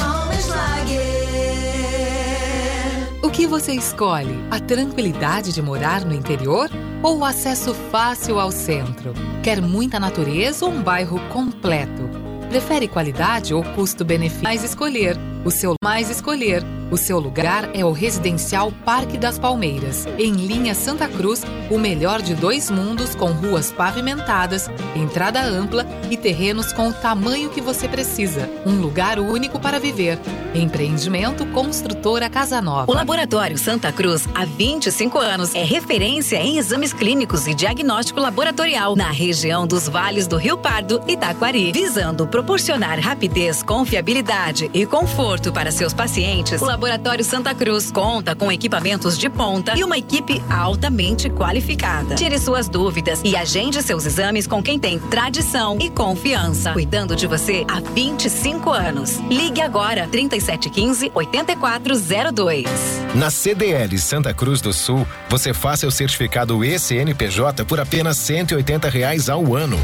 O 3.23 3.31
que 3.31 3.47
você 3.47 3.73
escolhe? 3.73 4.39
A 4.51 4.61
tranquilidade 4.61 5.53
de 5.53 5.61
morar 5.61 6.05
no 6.05 6.15
interior 6.15 6.71
ou 7.03 7.19
o 7.19 7.25
acesso 7.25 7.75
fácil 7.91 8.39
ao 8.39 8.53
centro? 8.53 9.13
Quer 9.43 9.61
muita 9.61 9.99
natureza 9.99 10.65
ou 10.65 10.73
um 10.73 10.83
bairro 10.83 11.19
completo? 11.31 12.09
Prefere 12.49 12.87
qualidade 12.87 13.55
ou 13.55 13.65
custo-benefício? 13.65 14.45
Mais 14.45 14.63
escolher. 14.63 15.17
O 15.45 15.51
seu 15.51 15.75
mais 15.83 16.11
escolher. 16.11 16.63
O 16.93 16.97
seu 16.99 17.19
lugar 17.19 17.71
é 17.73 17.83
o 17.83 17.91
Residencial 17.91 18.71
Parque 18.85 19.17
das 19.17 19.39
Palmeiras, 19.39 20.07
em 20.19 20.33
linha 20.33 20.75
Santa 20.75 21.09
Cruz, 21.09 21.41
o 21.71 21.79
melhor 21.79 22.21
de 22.21 22.35
dois 22.35 22.71
mundos 22.71 23.15
com 23.15 23.33
ruas 23.33 23.73
pavimentadas, 23.73 24.69
entrada 24.95 25.41
ampla 25.41 25.87
e 26.11 26.19
terrenos 26.19 26.71
com 26.71 26.89
o 26.89 26.93
tamanho 26.93 27.49
que 27.49 27.63
você 27.63 27.89
precisa. 27.89 28.47
Um 28.67 28.79
lugar 28.79 29.19
único 29.19 29.59
para 29.59 29.81
viver. 29.81 30.19
Empreendimento 30.55 31.47
Construtora 31.47 32.29
Casa 32.29 32.61
Nova. 32.61 32.93
O 32.93 32.95
Laboratório 32.95 33.57
Santa 33.57 33.91
Cruz, 33.91 34.29
há 34.35 34.45
25 34.45 35.19
anos, 35.19 35.55
é 35.55 35.65
referência 35.65 36.37
em 36.37 36.59
exames 36.59 36.93
clínicos 36.93 37.47
e 37.47 37.55
diagnóstico 37.55 38.21
laboratorial 38.21 38.95
na 38.95 39.11
região 39.11 39.67
dos 39.67 39.89
vales 39.89 40.27
do 40.27 40.37
Rio 40.37 40.59
Pardo 40.59 41.03
e 41.09 41.17
Taquari, 41.17 41.73
visando 41.73 42.27
proporcionar 42.27 43.01
rapidez, 43.01 43.63
confiabilidade 43.63 44.71
e 44.75 44.85
conforto 44.85 45.51
para 45.51 45.73
seus 45.73 45.95
pacientes. 45.95 46.61
O 46.61 46.67
Laboratório 46.83 47.25
Santa 47.25 47.55
Cruz 47.55 47.93
conta 47.93 48.35
com 48.35 48.51
equipamentos 48.51 49.17
de 49.17 49.31
ponta 49.31 49.79
e 49.79 49.85
uma 49.85 49.97
equipe 49.97 50.43
altamente 50.51 51.31
qualificada. 51.31 52.17
Tire 52.17 52.37
suas 52.41 52.69
dúvidas 52.69 53.21
e 53.23 53.37
agende 53.37 53.81
seus 53.81 54.05
exames 54.05 54.49
com 54.49 54.61
quem 54.61 54.81
tem 54.81 54.99
tradição 54.99 55.79
e 55.81 55.89
confiança, 55.89 56.73
cuidando 56.73 57.15
de 57.15 57.25
você 57.29 57.65
há 57.69 57.79
25 57.79 58.69
anos. 58.71 59.19
Ligue 59.31 59.61
agora 59.61 60.09
3715 60.09 61.13
8402. 61.15 62.67
Na 63.15 63.31
CDL 63.31 63.97
Santa 63.97 64.35
Cruz 64.35 64.61
do 64.61 64.73
Sul, 64.73 65.07
você 65.29 65.55
faz 65.55 65.79
seu 65.79 65.91
certificado 65.93 66.65
ECNPJ 66.65 67.65
por 67.65 67.79
apenas 67.79 68.17
180 68.17 68.89
reais 68.89 69.29
ao 69.29 69.55
ano. 69.55 69.79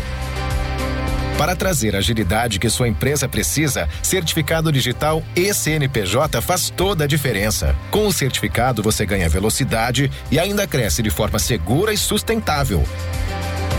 Para 1.38 1.54
trazer 1.54 1.95
a 1.95 1.99
agilidade 2.00 2.59
que 2.59 2.68
sua 2.68 2.88
empresa 2.88 3.28
precisa, 3.28 3.88
certificado 4.02 4.73
digital 4.73 5.23
ECNPJ 5.37 6.42
faz 6.42 6.68
toda 6.68 7.04
a 7.04 7.07
diferença. 7.07 7.76
Com 7.92 8.09
o 8.09 8.12
certificado, 8.12 8.83
você 8.83 9.07
ganha 9.07 9.28
velocidade 9.28 10.11
e 10.33 10.38
ainda 10.38 10.66
cresce 10.66 11.00
de 11.00 11.11
forma 11.11 11.38
segura 11.38 11.92
e 11.92 11.97
sustentável. 11.97 12.83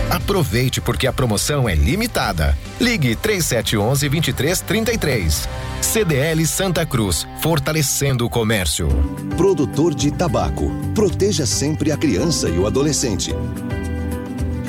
Aproveite 0.09 0.79
porque 0.79 1.05
a 1.05 1.13
promoção 1.13 1.67
é 1.67 1.75
limitada. 1.75 2.57
Ligue 2.79 3.13
3711 3.15 4.07
2333. 4.09 5.49
CDL 5.81 6.47
Santa 6.47 6.85
Cruz, 6.85 7.27
fortalecendo 7.41 8.25
o 8.25 8.29
comércio. 8.29 8.87
Produtor 9.35 9.93
de 9.93 10.11
tabaco. 10.11 10.71
Proteja 10.95 11.45
sempre 11.45 11.91
a 11.91 11.97
criança 11.97 12.47
e 12.49 12.57
o 12.57 12.65
adolescente. 12.65 13.35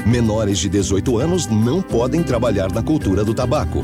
Menores 0.07 0.59
de 0.59 0.69
18 0.69 1.19
anos 1.19 1.47
não 1.47 1.83
podem 1.83 2.23
trabalhar 2.23 2.73
na 2.73 2.83
cultura 2.83 3.25
do 3.25 3.35
tabaco. 3.35 3.83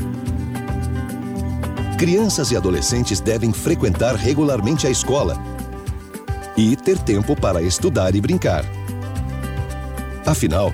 Crianças 1.97 2.51
e 2.51 2.57
adolescentes 2.57 3.19
devem 3.19 3.53
frequentar 3.53 4.15
regularmente 4.15 4.87
a 4.87 4.89
escola 4.89 5.37
e 6.55 6.75
ter 6.75 6.97
tempo 6.99 7.35
para 7.35 7.61
estudar 7.61 8.15
e 8.15 8.21
brincar. 8.21 8.65
Afinal, 10.25 10.73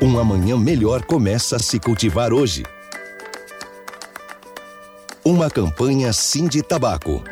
um 0.00 0.18
amanhã 0.18 0.58
melhor 0.58 1.04
começa 1.04 1.56
a 1.56 1.58
se 1.58 1.78
cultivar 1.78 2.32
hoje. 2.32 2.64
Uma 5.24 5.48
campanha 5.48 6.12
Sim 6.12 6.48
de 6.48 6.62
Tabaco. 6.62 7.22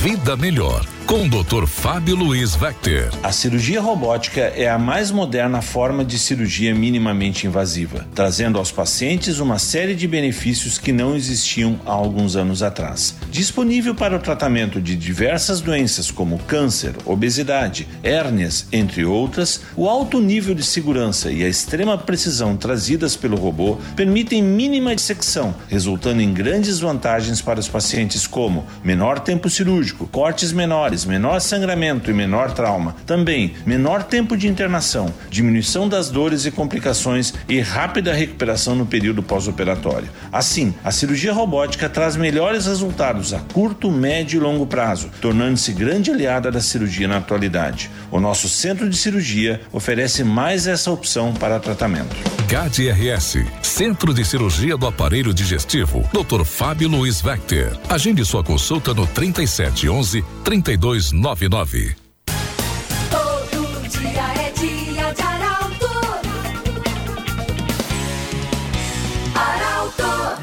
Vida 0.00 0.36
Melhor 0.36 0.86
com 1.10 1.24
o 1.24 1.28
Dr. 1.28 1.66
Fábio 1.66 2.14
Luiz 2.14 2.54
Vector. 2.54 3.10
A 3.20 3.32
cirurgia 3.32 3.80
robótica 3.80 4.42
é 4.42 4.70
a 4.70 4.78
mais 4.78 5.10
moderna 5.10 5.60
forma 5.60 6.04
de 6.04 6.16
cirurgia 6.16 6.72
minimamente 6.72 7.48
invasiva, 7.48 8.06
trazendo 8.14 8.58
aos 8.60 8.70
pacientes 8.70 9.40
uma 9.40 9.58
série 9.58 9.96
de 9.96 10.06
benefícios 10.06 10.78
que 10.78 10.92
não 10.92 11.16
existiam 11.16 11.80
há 11.84 11.90
alguns 11.90 12.36
anos 12.36 12.62
atrás. 12.62 13.16
Disponível 13.28 13.92
para 13.92 14.14
o 14.14 14.20
tratamento 14.20 14.80
de 14.80 14.94
diversas 14.94 15.60
doenças 15.60 16.12
como 16.12 16.38
câncer, 16.44 16.94
obesidade, 17.04 17.88
hérnias, 18.04 18.68
entre 18.70 19.04
outras, 19.04 19.62
o 19.74 19.88
alto 19.88 20.20
nível 20.20 20.54
de 20.54 20.62
segurança 20.62 21.32
e 21.32 21.42
a 21.42 21.48
extrema 21.48 21.98
precisão 21.98 22.56
trazidas 22.56 23.16
pelo 23.16 23.36
robô 23.36 23.78
permitem 23.96 24.44
mínima 24.44 24.94
dissecção, 24.94 25.56
resultando 25.66 26.22
em 26.22 26.32
grandes 26.32 26.78
vantagens 26.78 27.42
para 27.42 27.58
os 27.58 27.66
pacientes 27.66 28.28
como 28.28 28.64
menor 28.84 29.18
tempo 29.18 29.50
cirúrgico, 29.50 30.06
cortes 30.06 30.52
menores, 30.52 30.99
menor 31.04 31.40
sangramento 31.40 32.10
e 32.10 32.14
menor 32.14 32.52
trauma. 32.52 32.96
Também 33.06 33.54
menor 33.66 34.02
tempo 34.02 34.36
de 34.36 34.48
internação, 34.48 35.12
diminuição 35.28 35.88
das 35.88 36.10
dores 36.10 36.44
e 36.44 36.50
complicações 36.50 37.34
e 37.48 37.60
rápida 37.60 38.12
recuperação 38.12 38.74
no 38.74 38.86
período 38.86 39.22
pós-operatório. 39.22 40.08
Assim, 40.32 40.74
a 40.84 40.90
cirurgia 40.90 41.32
robótica 41.32 41.88
traz 41.88 42.16
melhores 42.16 42.66
resultados 42.66 43.32
a 43.32 43.40
curto, 43.52 43.90
médio 43.90 44.38
e 44.38 44.42
longo 44.42 44.66
prazo, 44.66 45.10
tornando-se 45.20 45.72
grande 45.72 46.10
aliada 46.10 46.50
da 46.50 46.60
cirurgia 46.60 47.08
na 47.08 47.18
atualidade. 47.18 47.90
O 48.10 48.20
nosso 48.20 48.48
centro 48.48 48.88
de 48.88 48.96
cirurgia 48.96 49.60
oferece 49.72 50.24
mais 50.24 50.66
essa 50.66 50.90
opção 50.90 51.32
para 51.34 51.60
tratamento. 51.60 52.39
CAD-RS, 52.50 53.44
Centro 53.62 54.12
de 54.12 54.24
Cirurgia 54.24 54.76
do 54.76 54.84
Aparelho 54.84 55.32
Digestivo, 55.32 56.02
Dr. 56.12 56.44
Fábio 56.44 56.88
Luiz 56.88 57.20
Vector. 57.20 57.78
Agende 57.88 58.24
sua 58.24 58.42
consulta 58.42 58.92
no 58.92 59.06
3711 59.06 60.24
3299. 60.42 61.99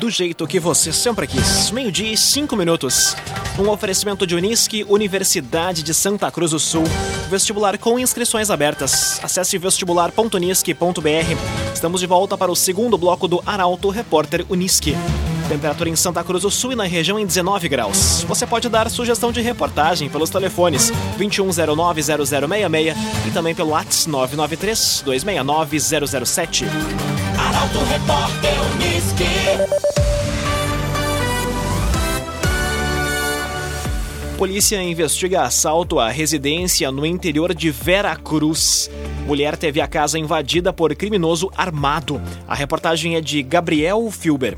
Do 0.07 0.11
jeito 0.11 0.47
que 0.47 0.57
você 0.57 0.93
sempre 0.93 1.27
quis. 1.27 1.69
Meio-dia 1.69 2.13
e 2.13 2.15
cinco 2.15 2.55
minutos. 2.55 3.13
Um 3.59 3.67
oferecimento 3.67 4.25
de 4.25 4.35
Unisque, 4.35 4.85
Universidade 4.87 5.83
de 5.83 5.93
Santa 5.93 6.31
Cruz 6.31 6.51
do 6.51 6.59
Sul. 6.59 6.85
Vestibular 7.29 7.77
com 7.77 7.99
inscrições 7.99 8.49
abertas. 8.49 9.19
Acesse 9.21 9.57
vestibular.unisque.br. 9.57 11.73
Estamos 11.73 11.99
de 11.99 12.07
volta 12.07 12.37
para 12.37 12.49
o 12.49 12.55
segundo 12.55 12.97
bloco 12.97 13.27
do 13.27 13.43
Arauto 13.45 13.89
Repórter 13.89 14.45
Unisque. 14.47 14.95
Temperatura 15.49 15.89
em 15.89 15.95
Santa 15.97 16.23
Cruz 16.23 16.43
do 16.43 16.51
Sul 16.51 16.71
e 16.71 16.75
na 16.75 16.85
região 16.85 17.19
em 17.19 17.25
19 17.25 17.67
graus. 17.67 18.23
Você 18.29 18.47
pode 18.47 18.69
dar 18.69 18.89
sugestão 18.89 19.33
de 19.33 19.41
reportagem 19.41 20.07
pelos 20.07 20.29
telefones 20.29 20.89
2109-0066 21.19 22.95
e 23.27 23.31
também 23.31 23.53
pelo 23.53 23.71
WhatsApp 23.71 24.09
993-269-007. 24.37 26.65
Arauto 27.37 27.79
Repórter 27.79 28.53
Unisque. 28.73 29.66
Polícia 34.37 34.79
investiga 34.83 35.41
assalto 35.41 35.99
à 35.99 36.09
residência 36.09 36.91
no 36.91 37.07
interior 37.07 37.55
de 37.55 37.71
Vera 37.71 38.15
Cruz. 38.15 38.87
Mulher 39.25 39.57
teve 39.57 39.81
a 39.81 39.87
casa 39.87 40.19
invadida 40.19 40.71
por 40.71 40.95
criminoso 40.95 41.49
armado. 41.57 42.21
A 42.47 42.53
reportagem 42.53 43.15
é 43.15 43.21
de 43.21 43.41
Gabriel 43.41 44.11
Filber. 44.11 44.55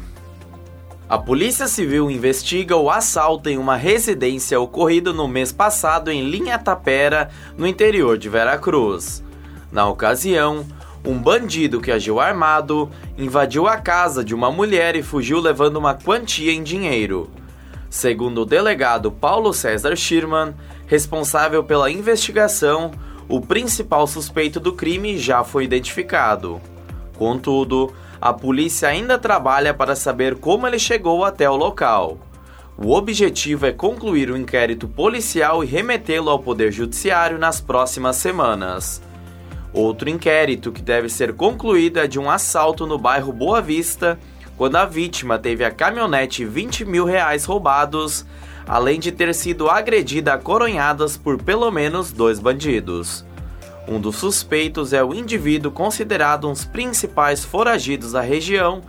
A 1.07 1.17
Polícia 1.17 1.65
Civil 1.65 2.11
investiga 2.11 2.75
o 2.75 2.91
assalto 2.91 3.47
em 3.47 3.57
uma 3.57 3.77
residência 3.77 4.59
ocorrido 4.59 5.13
no 5.13 5.29
mês 5.29 5.53
passado 5.53 6.11
em 6.11 6.29
Linha 6.29 6.59
Tapera, 6.59 7.29
no 7.57 7.65
interior 7.65 8.17
de 8.17 8.27
Veracruz. 8.27 9.23
Na 9.71 9.87
ocasião, 9.87 10.65
um 11.05 11.17
bandido 11.17 11.79
que 11.79 11.89
agiu 11.89 12.19
armado 12.19 12.89
invadiu 13.17 13.65
a 13.65 13.77
casa 13.77 14.25
de 14.25 14.35
uma 14.35 14.51
mulher 14.51 14.97
e 14.97 15.01
fugiu 15.01 15.39
levando 15.39 15.77
uma 15.77 15.93
quantia 15.93 16.51
em 16.51 16.61
dinheiro. 16.61 17.29
Segundo 17.89 18.41
o 18.41 18.45
delegado 18.45 19.11
Paulo 19.11 19.51
César 19.51 19.95
Schirman, 19.95 20.53
responsável 20.85 21.63
pela 21.63 21.89
investigação, 21.89 22.91
o 23.27 23.41
principal 23.41 24.05
suspeito 24.05 24.59
do 24.59 24.73
crime 24.73 25.17
já 25.17 25.43
foi 25.43 25.63
identificado. 25.63 26.61
Contudo, 27.17 27.93
a 28.21 28.31
polícia 28.31 28.87
ainda 28.87 29.17
trabalha 29.17 29.73
para 29.73 29.95
saber 29.95 30.35
como 30.35 30.67
ele 30.67 30.79
chegou 30.79 31.25
até 31.25 31.49
o 31.49 31.55
local. 31.55 32.17
O 32.77 32.93
objetivo 32.93 33.65
é 33.65 33.71
concluir 33.71 34.31
o 34.31 34.37
inquérito 34.37 34.87
policial 34.87 35.63
e 35.63 35.67
remetê-lo 35.67 36.29
ao 36.29 36.39
Poder 36.39 36.71
Judiciário 36.71 37.37
nas 37.37 37.59
próximas 37.59 38.15
semanas. 38.15 39.01
Outro 39.73 40.09
inquérito 40.09 40.71
que 40.71 40.81
deve 40.81 41.09
ser 41.09 41.33
concluído 41.33 41.99
é 41.99 42.07
de 42.07 42.17
um 42.19 42.29
assalto 42.29 42.87
no 42.87 42.97
bairro 42.97 43.33
Boa 43.33 43.61
Vista 43.61 44.17
quando 44.59 44.75
a 44.75 44.83
vítima 44.83 45.39
teve 45.39 45.63
a 45.63 45.71
caminhonete 45.71 46.43
e 46.43 46.45
20 46.45 46.83
mil 46.83 47.05
reais 47.05 47.45
roubados, 47.45 48.25
além 48.67 48.99
de 48.99 49.09
ter 49.09 49.33
sido 49.33 49.69
agredida 49.69 50.33
a 50.33 50.37
coronhadas 50.37 51.15
por 51.15 51.41
pelo 51.41 51.71
menos 51.71 52.11
dois 52.11 52.41
bandidos. 52.41 53.23
Um 53.87 54.01
dos 54.01 54.17
suspeitos 54.17 54.91
é 54.91 55.01
o 55.01 55.13
indivíduo 55.13 55.71
considerado 55.71 56.45
um 56.45 56.51
dos 56.51 56.65
principais 56.65 57.45
foragidos 57.45 58.11
da 58.11 58.19
região 58.19 58.81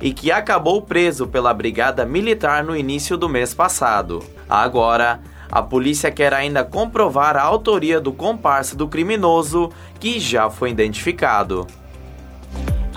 e 0.00 0.14
que 0.14 0.32
acabou 0.32 0.80
preso 0.80 1.26
pela 1.26 1.52
Brigada 1.52 2.06
Militar 2.06 2.64
no 2.64 2.74
início 2.74 3.14
do 3.18 3.28
mês 3.28 3.52
passado. 3.52 4.24
Agora, 4.48 5.20
a 5.52 5.60
polícia 5.60 6.10
quer 6.10 6.32
ainda 6.32 6.64
comprovar 6.64 7.36
a 7.36 7.42
autoria 7.42 8.00
do 8.00 8.14
comparsa 8.14 8.74
do 8.74 8.88
criminoso, 8.88 9.70
que 10.00 10.18
já 10.18 10.48
foi 10.48 10.70
identificado. 10.70 11.66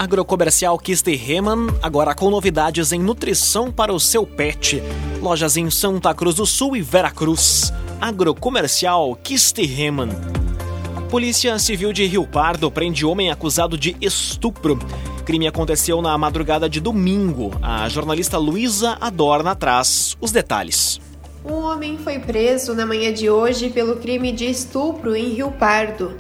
Agrocomercial 0.02 0.80
Kisterreman, 0.80 1.68
agora 1.80 2.16
com 2.16 2.32
novidades 2.32 2.92
em 2.92 3.00
nutrição 3.00 3.72
para 3.72 3.94
o 3.94 4.00
seu 4.00 4.26
pet. 4.26 4.82
Lojas 5.22 5.58
em 5.58 5.70
Santa 5.70 6.12
Cruz 6.12 6.38
do 6.38 6.46
Sul 6.48 6.76
e 6.76 6.82
Veracruz. 6.82 7.72
Agrocomercial 8.02 9.16
Kisterreman. 9.18 10.10
Polícia 11.08 11.60
Civil 11.60 11.94
de 11.94 12.04
Rio 12.08 12.26
Pardo 12.26 12.72
prende 12.72 13.06
homem 13.06 13.30
acusado 13.30 13.78
de 13.78 13.96
estupro. 14.02 14.80
Crime 15.24 15.46
aconteceu 15.46 16.02
na 16.02 16.18
madrugada 16.18 16.68
de 16.68 16.80
domingo. 16.80 17.52
A 17.62 17.88
jornalista 17.88 18.40
Luísa 18.40 18.98
Adorna 19.00 19.54
traz 19.54 20.18
os 20.20 20.32
detalhes. 20.32 21.00
Um 21.46 21.54
homem 21.54 22.00
foi 22.00 22.18
preso 22.18 22.74
na 22.74 22.88
manhã 22.88 23.14
de 23.14 23.30
hoje 23.30 23.70
pelo 23.70 23.98
crime 23.98 24.32
de 24.32 24.50
estupro 24.50 25.16
em 25.16 25.30
Rio 25.30 25.52
Pardo. 25.52 26.18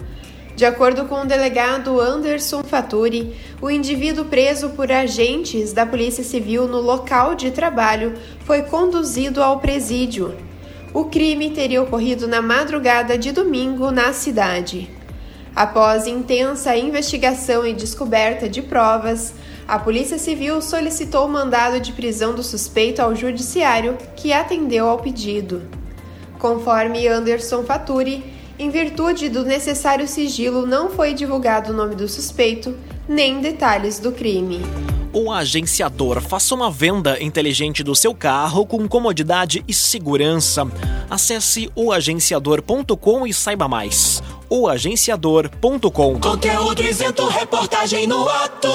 De 0.55 0.65
acordo 0.65 1.05
com 1.05 1.21
o 1.21 1.25
delegado 1.25 1.99
Anderson 1.99 2.63
Faturi, 2.63 3.35
o 3.61 3.71
indivíduo 3.71 4.25
preso 4.25 4.69
por 4.69 4.91
agentes 4.91 5.73
da 5.73 5.85
Polícia 5.85 6.23
Civil 6.23 6.67
no 6.67 6.79
local 6.79 7.35
de 7.35 7.51
trabalho 7.51 8.13
foi 8.45 8.61
conduzido 8.63 9.41
ao 9.41 9.59
presídio. 9.59 10.35
O 10.93 11.05
crime 11.05 11.51
teria 11.51 11.81
ocorrido 11.81 12.27
na 12.27 12.41
madrugada 12.41 13.17
de 13.17 13.31
domingo 13.31 13.91
na 13.91 14.11
cidade. 14.13 14.89
Após 15.55 16.05
intensa 16.05 16.75
investigação 16.75 17.65
e 17.65 17.73
descoberta 17.73 18.47
de 18.47 18.61
provas, 18.61 19.33
a 19.67 19.79
Polícia 19.79 20.17
Civil 20.17 20.61
solicitou 20.61 21.25
o 21.25 21.29
mandado 21.29 21.79
de 21.79 21.93
prisão 21.93 22.33
do 22.33 22.43
suspeito 22.43 23.01
ao 23.01 23.15
Judiciário, 23.15 23.97
que 24.15 24.33
atendeu 24.33 24.87
ao 24.87 24.99
pedido. 24.99 25.61
Conforme 26.39 27.07
Anderson 27.07 27.63
Faturi, 27.63 28.40
em 28.61 28.69
virtude 28.69 29.27
do 29.27 29.43
necessário 29.43 30.07
sigilo, 30.07 30.67
não 30.67 30.91
foi 30.91 31.15
divulgado 31.15 31.73
o 31.73 31.75
nome 31.75 31.95
do 31.95 32.07
suspeito 32.07 32.77
nem 33.07 33.41
detalhes 33.41 33.97
do 33.97 34.11
crime. 34.11 34.61
O 35.11 35.31
agenciador 35.31 36.21
faça 36.21 36.53
uma 36.53 36.69
venda 36.69 37.21
inteligente 37.21 37.83
do 37.83 37.95
seu 37.95 38.13
carro 38.13 38.65
com 38.65 38.87
comodidade 38.87 39.63
e 39.67 39.73
segurança. 39.73 40.65
Acesse 41.09 41.71
oagenciador.com 41.75 43.25
e 43.25 43.33
saiba 43.33 43.67
mais. 43.67 44.21
oagenciador.com 44.47 46.19
Conteúdo 46.19 46.83
isento, 46.83 47.27
reportagem 47.27 48.05
no 48.05 48.29
ato. 48.29 48.69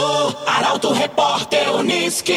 Arauto 0.47 0.93
Repórter 0.93 1.73
Uniski. 1.77 2.35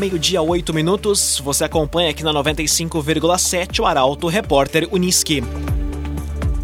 Meio-dia, 0.00 0.40
oito 0.40 0.72
minutos. 0.72 1.42
Você 1.44 1.62
acompanha 1.62 2.08
aqui 2.08 2.22
na 2.22 2.32
95,7 2.32 3.80
o 3.80 3.84
Arauto 3.84 4.28
Repórter 4.28 4.88
Uniski. 4.90 5.44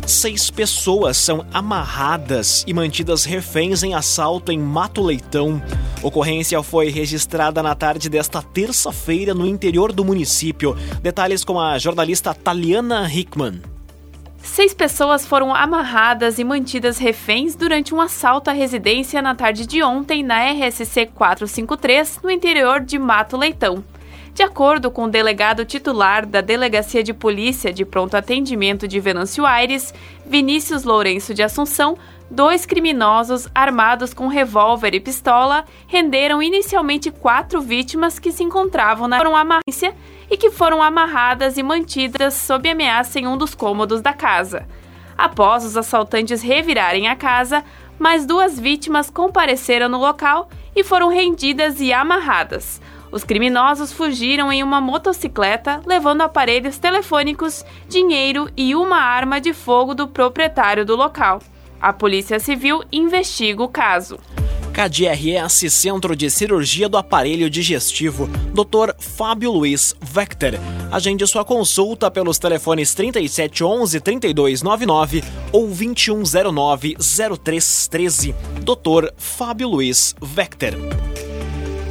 Seis 0.06 0.50
pessoas 0.50 1.18
são 1.18 1.44
amarradas 1.52 2.64
e 2.66 2.72
mantidas 2.72 3.26
reféns 3.26 3.82
em 3.82 3.92
assalto 3.92 4.50
em 4.50 4.58
Mato 4.58 5.02
Leitão. 5.02 5.60
Ocorrência 6.02 6.62
foi 6.62 6.88
registrada 6.88 7.62
na 7.62 7.74
tarde 7.74 8.08
desta 8.08 8.40
terça-feira 8.40 9.34
no 9.34 9.46
interior 9.46 9.92
do 9.92 10.02
município. 10.02 10.74
Detalhes 11.02 11.44
com 11.44 11.60
a 11.60 11.78
jornalista 11.78 12.32
Taliana 12.32 13.06
Hickman. 13.06 13.75
Seis 14.46 14.72
pessoas 14.72 15.26
foram 15.26 15.52
amarradas 15.52 16.38
e 16.38 16.44
mantidas 16.44 16.96
reféns 16.98 17.54
durante 17.56 17.94
um 17.94 18.00
assalto 18.00 18.48
à 18.48 18.52
residência 18.52 19.20
na 19.20 19.34
tarde 19.34 19.66
de 19.66 19.82
ontem 19.82 20.22
na 20.22 20.40
RSC 20.50 21.06
453, 21.06 22.20
no 22.22 22.30
interior 22.30 22.80
de 22.80 22.96
Mato 22.96 23.36
Leitão. 23.36 23.84
De 24.32 24.42
acordo 24.42 24.90
com 24.90 25.04
o 25.04 25.10
delegado 25.10 25.64
titular 25.64 26.24
da 26.24 26.40
Delegacia 26.40 27.02
de 27.02 27.12
Polícia 27.12 27.72
de 27.72 27.84
Pronto 27.84 28.14
Atendimento 28.16 28.86
de 28.86 29.00
Venâncio 29.00 29.44
Aires, 29.44 29.92
Vinícius 30.24 30.84
Lourenço 30.84 31.34
de 31.34 31.42
Assunção, 31.42 31.98
dois 32.30 32.64
criminosos 32.64 33.48
armados 33.54 34.14
com 34.14 34.28
revólver 34.28 34.94
e 34.94 35.00
pistola 35.00 35.64
renderam 35.86 36.42
inicialmente 36.42 37.10
quatro 37.10 37.60
vítimas 37.60 38.18
que 38.18 38.30
se 38.30 38.44
encontravam 38.44 39.08
na 39.08 39.18
amarrância 39.18 39.94
e 40.30 40.36
que 40.36 40.50
foram 40.50 40.82
amarradas 40.82 41.56
e 41.56 41.62
mantidas 41.62 42.34
sob 42.34 42.68
ameaça 42.68 43.18
em 43.18 43.26
um 43.26 43.36
dos 43.36 43.54
cômodos 43.54 44.00
da 44.00 44.12
casa. 44.12 44.66
Após 45.16 45.64
os 45.64 45.76
assaltantes 45.76 46.42
revirarem 46.42 47.08
a 47.08 47.16
casa, 47.16 47.64
mais 47.98 48.26
duas 48.26 48.58
vítimas 48.58 49.08
compareceram 49.08 49.88
no 49.88 49.98
local 49.98 50.48
e 50.74 50.84
foram 50.84 51.08
rendidas 51.08 51.80
e 51.80 51.92
amarradas. 51.92 52.80
Os 53.10 53.24
criminosos 53.24 53.92
fugiram 53.92 54.52
em 54.52 54.62
uma 54.62 54.80
motocicleta, 54.80 55.80
levando 55.86 56.20
aparelhos 56.20 56.78
telefônicos, 56.78 57.64
dinheiro 57.88 58.50
e 58.56 58.74
uma 58.74 58.98
arma 58.98 59.40
de 59.40 59.54
fogo 59.54 59.94
do 59.94 60.06
proprietário 60.08 60.84
do 60.84 60.96
local. 60.96 61.40
A 61.80 61.92
Polícia 61.92 62.38
Civil 62.38 62.82
investiga 62.92 63.62
o 63.62 63.68
caso. 63.68 64.18
KDRS 64.76 65.72
Centro 65.72 66.14
de 66.14 66.28
Cirurgia 66.28 66.86
do 66.86 66.98
Aparelho 66.98 67.48
Digestivo, 67.48 68.26
Dr. 68.52 68.94
Fábio 68.98 69.50
Luiz 69.50 69.96
Vector. 70.02 70.52
Agende 70.92 71.26
sua 71.26 71.46
consulta 71.46 72.10
pelos 72.10 72.38
telefones 72.38 72.92
3711 72.92 74.00
3299 74.00 75.24
ou 75.50 75.66
2109 75.68 76.94
0313. 77.00 78.34
Dr. 78.60 79.14
Fábio 79.16 79.66
Luiz 79.66 80.14
Vector. 80.20 80.74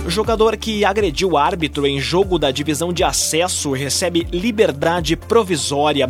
Jogador 0.08 0.56
que 0.56 0.86
agrediu 0.86 1.36
árbitro 1.36 1.88
em 1.88 2.00
jogo 2.00 2.38
da 2.38 2.52
divisão 2.52 2.94
de 2.94 3.04
acesso 3.04 3.72
recebe 3.72 4.28
liberdade 4.32 5.16
provisória. 5.16 6.08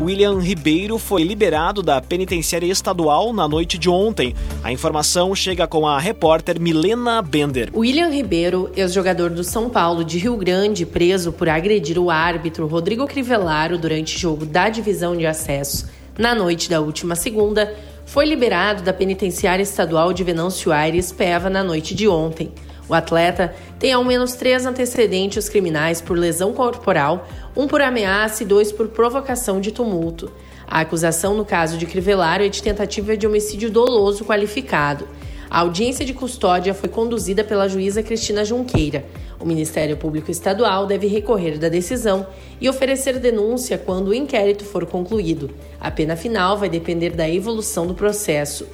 William 0.00 0.38
Ribeiro 0.38 0.96
foi 0.96 1.22
liberado 1.22 1.82
da 1.82 2.00
penitenciária 2.00 2.66
estadual 2.66 3.32
na 3.32 3.46
noite 3.48 3.76
de 3.78 3.90
ontem. 3.90 4.34
A 4.62 4.72
informação 4.72 5.34
chega 5.34 5.66
com 5.66 5.86
a 5.86 5.98
repórter 5.98 6.60
Milena 6.60 7.20
Bender. 7.20 7.70
William 7.74 8.10
Ribeiro, 8.10 8.70
ex-jogador 8.76 9.30
do 9.30 9.42
São 9.42 9.68
Paulo 9.68 10.04
de 10.04 10.18
Rio 10.18 10.36
Grande, 10.36 10.86
preso 10.86 11.32
por 11.32 11.48
agredir 11.48 11.98
o 11.98 12.10
árbitro 12.10 12.66
Rodrigo 12.66 13.06
Crivellaro 13.06 13.76
durante 13.76 14.18
jogo 14.18 14.46
da 14.46 14.68
divisão 14.68 15.16
de 15.16 15.26
acesso 15.26 15.88
na 16.18 16.34
noite 16.34 16.68
da 16.68 16.80
última 16.80 17.14
segunda, 17.16 17.74
foi 18.04 18.26
liberado 18.26 18.82
da 18.82 18.92
penitenciária 18.92 19.62
estadual 19.62 20.12
de 20.12 20.22
Venâncio 20.22 20.70
Aires, 20.70 21.10
Peva, 21.10 21.48
na 21.48 21.64
noite 21.64 21.94
de 21.94 22.06
ontem. 22.06 22.52
O 22.92 22.94
atleta 22.94 23.54
tem 23.78 23.90
ao 23.90 24.04
menos 24.04 24.34
três 24.34 24.66
antecedentes 24.66 25.48
criminais 25.48 26.02
por 26.02 26.14
lesão 26.14 26.52
corporal, 26.52 27.26
um 27.56 27.66
por 27.66 27.80
ameaça 27.80 28.42
e 28.42 28.46
dois 28.46 28.70
por 28.70 28.88
provocação 28.88 29.62
de 29.62 29.72
tumulto. 29.72 30.30
A 30.68 30.80
acusação 30.80 31.34
no 31.34 31.42
caso 31.42 31.78
de 31.78 31.86
Crivellaro 31.86 32.44
é 32.44 32.50
de 32.50 32.62
tentativa 32.62 33.16
de 33.16 33.26
homicídio 33.26 33.70
doloso 33.70 34.26
qualificado. 34.26 35.08
A 35.48 35.60
audiência 35.60 36.04
de 36.04 36.12
custódia 36.12 36.74
foi 36.74 36.90
conduzida 36.90 37.42
pela 37.42 37.66
juíza 37.66 38.02
Cristina 38.02 38.44
Junqueira. 38.44 39.06
O 39.40 39.46
Ministério 39.46 39.96
Público 39.96 40.30
Estadual 40.30 40.86
deve 40.86 41.06
recorrer 41.06 41.56
da 41.56 41.70
decisão 41.70 42.26
e 42.60 42.68
oferecer 42.68 43.18
denúncia 43.18 43.78
quando 43.78 44.08
o 44.08 44.14
inquérito 44.14 44.66
for 44.66 44.84
concluído. 44.84 45.50
A 45.80 45.90
pena 45.90 46.14
final 46.14 46.58
vai 46.58 46.68
depender 46.68 47.10
da 47.12 47.26
evolução 47.26 47.86
do 47.86 47.94
processo. 47.94 48.66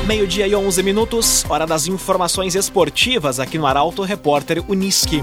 Meio-dia 0.07 0.46
e 0.46 0.55
11 0.55 0.83
minutos, 0.83 1.44
hora 1.48 1.66
das 1.66 1.87
informações 1.87 2.55
esportivas 2.55 3.40
aqui 3.40 3.57
no 3.57 3.66
Arauto 3.66 4.03
Repórter 4.03 4.62
Uniski. 4.68 5.22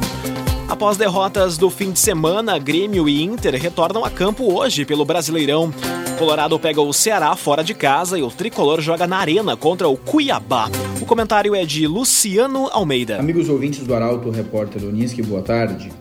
Após 0.67 0.97
derrotas 0.97 1.55
do 1.57 1.69
fim 1.69 1.91
de 1.91 1.99
semana, 1.99 2.57
Grêmio 2.57 3.07
e 3.07 3.23
Inter 3.23 3.53
retornam 3.55 4.03
a 4.03 4.09
campo 4.09 4.51
hoje 4.53 4.83
pelo 4.83 5.05
Brasileirão. 5.05 5.71
Colorado 6.17 6.57
pega 6.57 6.81
o 6.81 6.91
Ceará 6.91 7.35
fora 7.35 7.63
de 7.63 7.75
casa 7.75 8.17
e 8.17 8.23
o 8.23 8.31
tricolor 8.31 8.81
joga 8.81 9.05
na 9.05 9.17
Arena 9.17 9.55
contra 9.55 9.87
o 9.87 9.95
Cuiabá. 9.95 10.67
O 10.99 11.05
comentário 11.05 11.53
é 11.53 11.63
de 11.63 11.85
Luciano 11.85 12.67
Almeida. 12.71 13.19
Amigos 13.19 13.47
ouvintes 13.49 13.85
do 13.85 13.93
Arauto 13.93 14.31
Repórter 14.31 14.83
Uniski, 14.83 15.21
boa 15.21 15.43
tarde. 15.43 15.91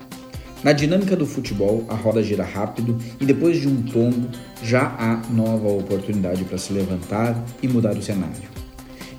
Na 0.64 0.72
dinâmica 0.72 1.14
do 1.14 1.26
futebol, 1.26 1.84
a 1.90 1.94
roda 1.94 2.22
gira 2.22 2.44
rápido 2.44 2.96
e 3.20 3.26
depois 3.26 3.60
de 3.60 3.68
um 3.68 3.82
tombo 3.82 4.30
já 4.62 4.86
há 4.98 5.20
nova 5.30 5.68
oportunidade 5.68 6.44
para 6.44 6.56
se 6.56 6.72
levantar 6.72 7.44
e 7.62 7.68
mudar 7.68 7.94
o 7.94 8.02
cenário. 8.02 8.48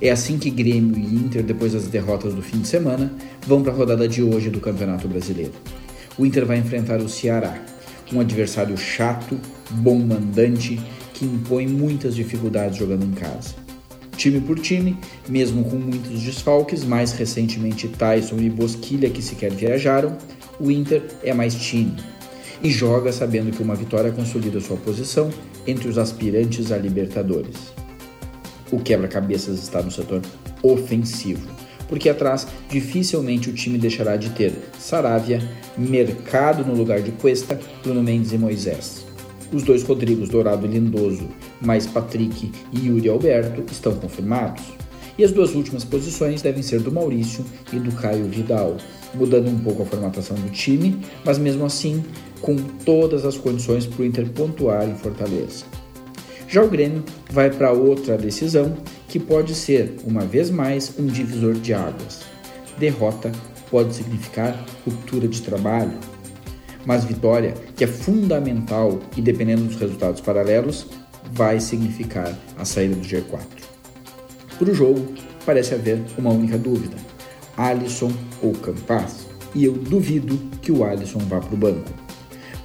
É 0.01 0.09
assim 0.09 0.39
que 0.39 0.49
Grêmio 0.49 0.97
e 0.97 1.15
Inter, 1.15 1.43
depois 1.43 1.73
das 1.73 1.87
derrotas 1.87 2.33
do 2.33 2.41
fim 2.41 2.57
de 2.57 2.67
semana, 2.67 3.13
vão 3.45 3.61
para 3.61 3.71
a 3.71 3.75
rodada 3.75 4.07
de 4.07 4.23
hoje 4.23 4.49
do 4.49 4.59
Campeonato 4.59 5.07
Brasileiro. 5.07 5.53
O 6.17 6.25
Inter 6.25 6.43
vai 6.43 6.57
enfrentar 6.57 6.99
o 6.99 7.07
Ceará, 7.07 7.55
um 8.13 8.19
adversário 8.19 8.77
chato, 8.77 9.39
bom 9.71 9.99
mandante, 9.99 10.79
que 11.13 11.25
impõe 11.25 11.67
muitas 11.67 12.15
dificuldades 12.15 12.77
jogando 12.77 13.05
em 13.05 13.11
casa. 13.11 13.55
Time 14.15 14.41
por 14.41 14.59
time, 14.59 14.97
mesmo 15.27 15.63
com 15.65 15.75
muitos 15.75 16.21
desfalques, 16.21 16.83
mais 16.83 17.11
recentemente 17.11 17.87
Tyson 17.87 18.37
e 18.37 18.49
Bosquilha 18.49 19.09
que 19.09 19.21
sequer 19.21 19.51
viajaram, 19.51 20.17
o 20.59 20.71
Inter 20.71 21.03
é 21.23 21.33
mais 21.33 21.55
time 21.55 21.95
e 22.63 22.71
joga 22.71 23.11
sabendo 23.11 23.51
que 23.51 23.61
uma 23.61 23.75
vitória 23.75 24.11
consolida 24.11 24.59
sua 24.59 24.77
posição 24.77 25.29
entre 25.67 25.87
os 25.87 25.99
aspirantes 25.99 26.71
a 26.71 26.77
Libertadores 26.77 27.77
o 28.71 28.79
quebra-cabeças 28.79 29.59
está 29.59 29.81
no 29.81 29.91
setor 29.91 30.21
ofensivo, 30.61 31.47
porque 31.87 32.09
atrás 32.09 32.47
dificilmente 32.69 33.49
o 33.49 33.53
time 33.53 33.77
deixará 33.77 34.15
de 34.15 34.29
ter 34.31 34.53
Saravia, 34.77 35.41
Mercado 35.77 36.65
no 36.65 36.75
lugar 36.75 37.01
de 37.01 37.11
Cuesta, 37.11 37.59
Bruno 37.83 38.03
Mendes 38.03 38.31
e 38.33 38.37
Moisés. 38.37 39.05
Os 39.51 39.63
dois 39.63 39.83
Rodrigos 39.83 40.29
Dourado 40.29 40.65
e 40.65 40.69
Lindoso, 40.69 41.27
mais 41.61 41.87
Patrick 41.87 42.51
e 42.73 42.87
Yuri 42.87 43.07
Alberto, 43.07 43.63
estão 43.71 43.95
confirmados. 43.95 44.63
E 45.17 45.23
as 45.23 45.31
duas 45.31 45.55
últimas 45.55 45.83
posições 45.83 46.41
devem 46.41 46.61
ser 46.61 46.79
do 46.81 46.91
Maurício 46.91 47.43
e 47.73 47.79
do 47.79 47.91
Caio 47.93 48.25
Vidal, 48.25 48.77
mudando 49.15 49.49
um 49.49 49.57
pouco 49.57 49.81
a 49.81 49.85
formatação 49.85 50.35
do 50.35 50.49
time, 50.49 50.99
mas 51.25 51.37
mesmo 51.37 51.65
assim 51.65 52.03
com 52.41 52.55
todas 52.85 53.25
as 53.25 53.37
condições 53.37 53.85
para 53.85 54.03
o 54.03 54.05
Inter 54.05 54.29
pontuar 54.29 54.87
em 54.87 54.95
Fortaleza. 54.95 55.65
Já 56.47 56.63
o 56.63 56.69
Grêmio 56.69 57.03
vai 57.31 57.49
para 57.49 57.71
outra 57.71 58.17
decisão 58.17 58.77
que 59.07 59.19
pode 59.19 59.55
ser, 59.55 59.95
uma 60.05 60.21
vez 60.21 60.49
mais, 60.49 60.93
um 60.97 61.07
divisor 61.07 61.53
de 61.53 61.73
águas. 61.73 62.21
Derrota 62.77 63.31
pode 63.71 63.95
significar 63.95 64.65
ruptura 64.85 65.27
de 65.27 65.41
trabalho, 65.41 65.97
mas 66.85 67.03
vitória, 67.03 67.53
que 67.75 67.83
é 67.83 67.87
fundamental 67.87 68.99
e 69.15 69.21
dependendo 69.21 69.63
dos 69.63 69.75
resultados 69.75 70.21
paralelos, 70.21 70.87
vai 71.31 71.59
significar 71.59 72.37
a 72.57 72.63
saída 72.63 72.95
do 72.95 73.01
G4. 73.01 73.41
Para 74.57 74.71
o 74.71 74.73
jogo, 74.73 75.13
parece 75.45 75.75
haver 75.75 76.01
uma 76.17 76.31
única 76.31 76.57
dúvida: 76.57 76.95
Alisson 77.55 78.11
ou 78.41 78.53
Campas? 78.53 79.27
E 79.53 79.65
eu 79.65 79.73
duvido 79.73 80.37
que 80.61 80.71
o 80.71 80.83
Alisson 80.83 81.19
vá 81.19 81.39
para 81.39 81.53
o 81.53 81.57
banco. 81.57 81.89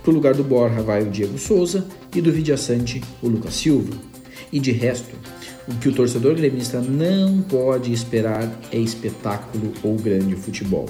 Para 0.02 0.10
o 0.10 0.14
lugar 0.14 0.34
do 0.34 0.42
Borja 0.42 0.82
vai 0.82 1.02
o 1.02 1.10
Diego 1.10 1.38
Souza 1.38 1.86
e 2.14 2.20
do 2.20 2.32
Vidiaçante 2.32 3.02
o 3.22 3.28
Lucas 3.28 3.54
Silva. 3.54 3.94
E 4.52 4.58
de 4.58 4.72
resto, 4.72 5.16
o 5.68 5.74
que 5.74 5.88
o 5.88 5.92
torcedor 5.92 6.34
gremista 6.34 6.80
não 6.80 7.40
pode 7.42 7.92
esperar 7.92 8.48
é 8.70 8.78
espetáculo 8.78 9.72
ou 9.82 9.96
grande 9.96 10.34
futebol. 10.34 10.88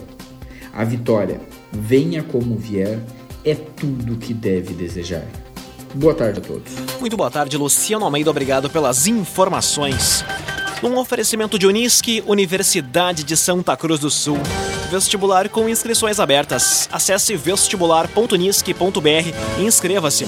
A 0.72 0.84
vitória, 0.84 1.40
venha 1.70 2.22
como 2.22 2.56
vier, 2.56 2.98
é 3.44 3.54
tudo 3.54 4.16
que 4.16 4.32
deve 4.32 4.72
desejar. 4.72 5.26
Boa 5.94 6.14
tarde 6.14 6.38
a 6.38 6.42
todos. 6.42 6.72
Muito 6.98 7.16
boa 7.16 7.30
tarde, 7.30 7.56
Luciano 7.56 8.04
Almeida. 8.04 8.30
Obrigado 8.30 8.70
pelas 8.70 9.06
informações. 9.06 10.24
Um 10.82 10.96
oferecimento 10.96 11.58
de 11.58 11.66
Unisque, 11.66 12.24
Universidade 12.26 13.22
de 13.24 13.36
Santa 13.36 13.76
Cruz 13.76 14.00
do 14.00 14.10
Sul. 14.10 14.38
Vestibular 14.92 15.48
com 15.48 15.70
inscrições 15.70 16.20
abertas. 16.20 16.86
Acesse 16.92 17.34
vestibular.unisque.br 17.34 19.08
e 19.58 19.64
inscreva-se. 19.64 20.26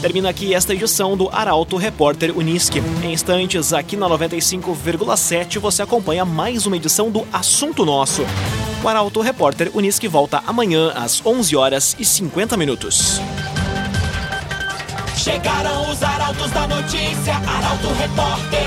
Termina 0.00 0.28
aqui 0.28 0.54
esta 0.54 0.72
edição 0.72 1.16
do 1.16 1.28
Arauto 1.30 1.76
Repórter 1.76 2.30
Unisque. 2.38 2.80
Em 3.02 3.12
instantes, 3.12 3.72
aqui 3.72 3.96
na 3.96 4.08
95,7, 4.08 5.58
você 5.58 5.82
acompanha 5.82 6.24
mais 6.24 6.64
uma 6.64 6.76
edição 6.76 7.10
do 7.10 7.26
Assunto 7.32 7.84
Nosso. 7.84 8.22
O 8.84 8.88
Arauto 8.88 9.20
Repórter 9.20 9.68
Unisque 9.74 10.06
volta 10.06 10.40
amanhã 10.46 10.92
às 10.92 11.20
11 11.26 11.56
horas 11.56 11.96
e 11.98 12.04
50 12.04 12.56
minutos. 12.56 13.20
Chegaram 15.16 15.90
os 15.90 16.00
arautos 16.00 16.52
da 16.52 16.68
notícia, 16.68 17.34
Arauto 17.34 17.92
Repórter 17.94 18.64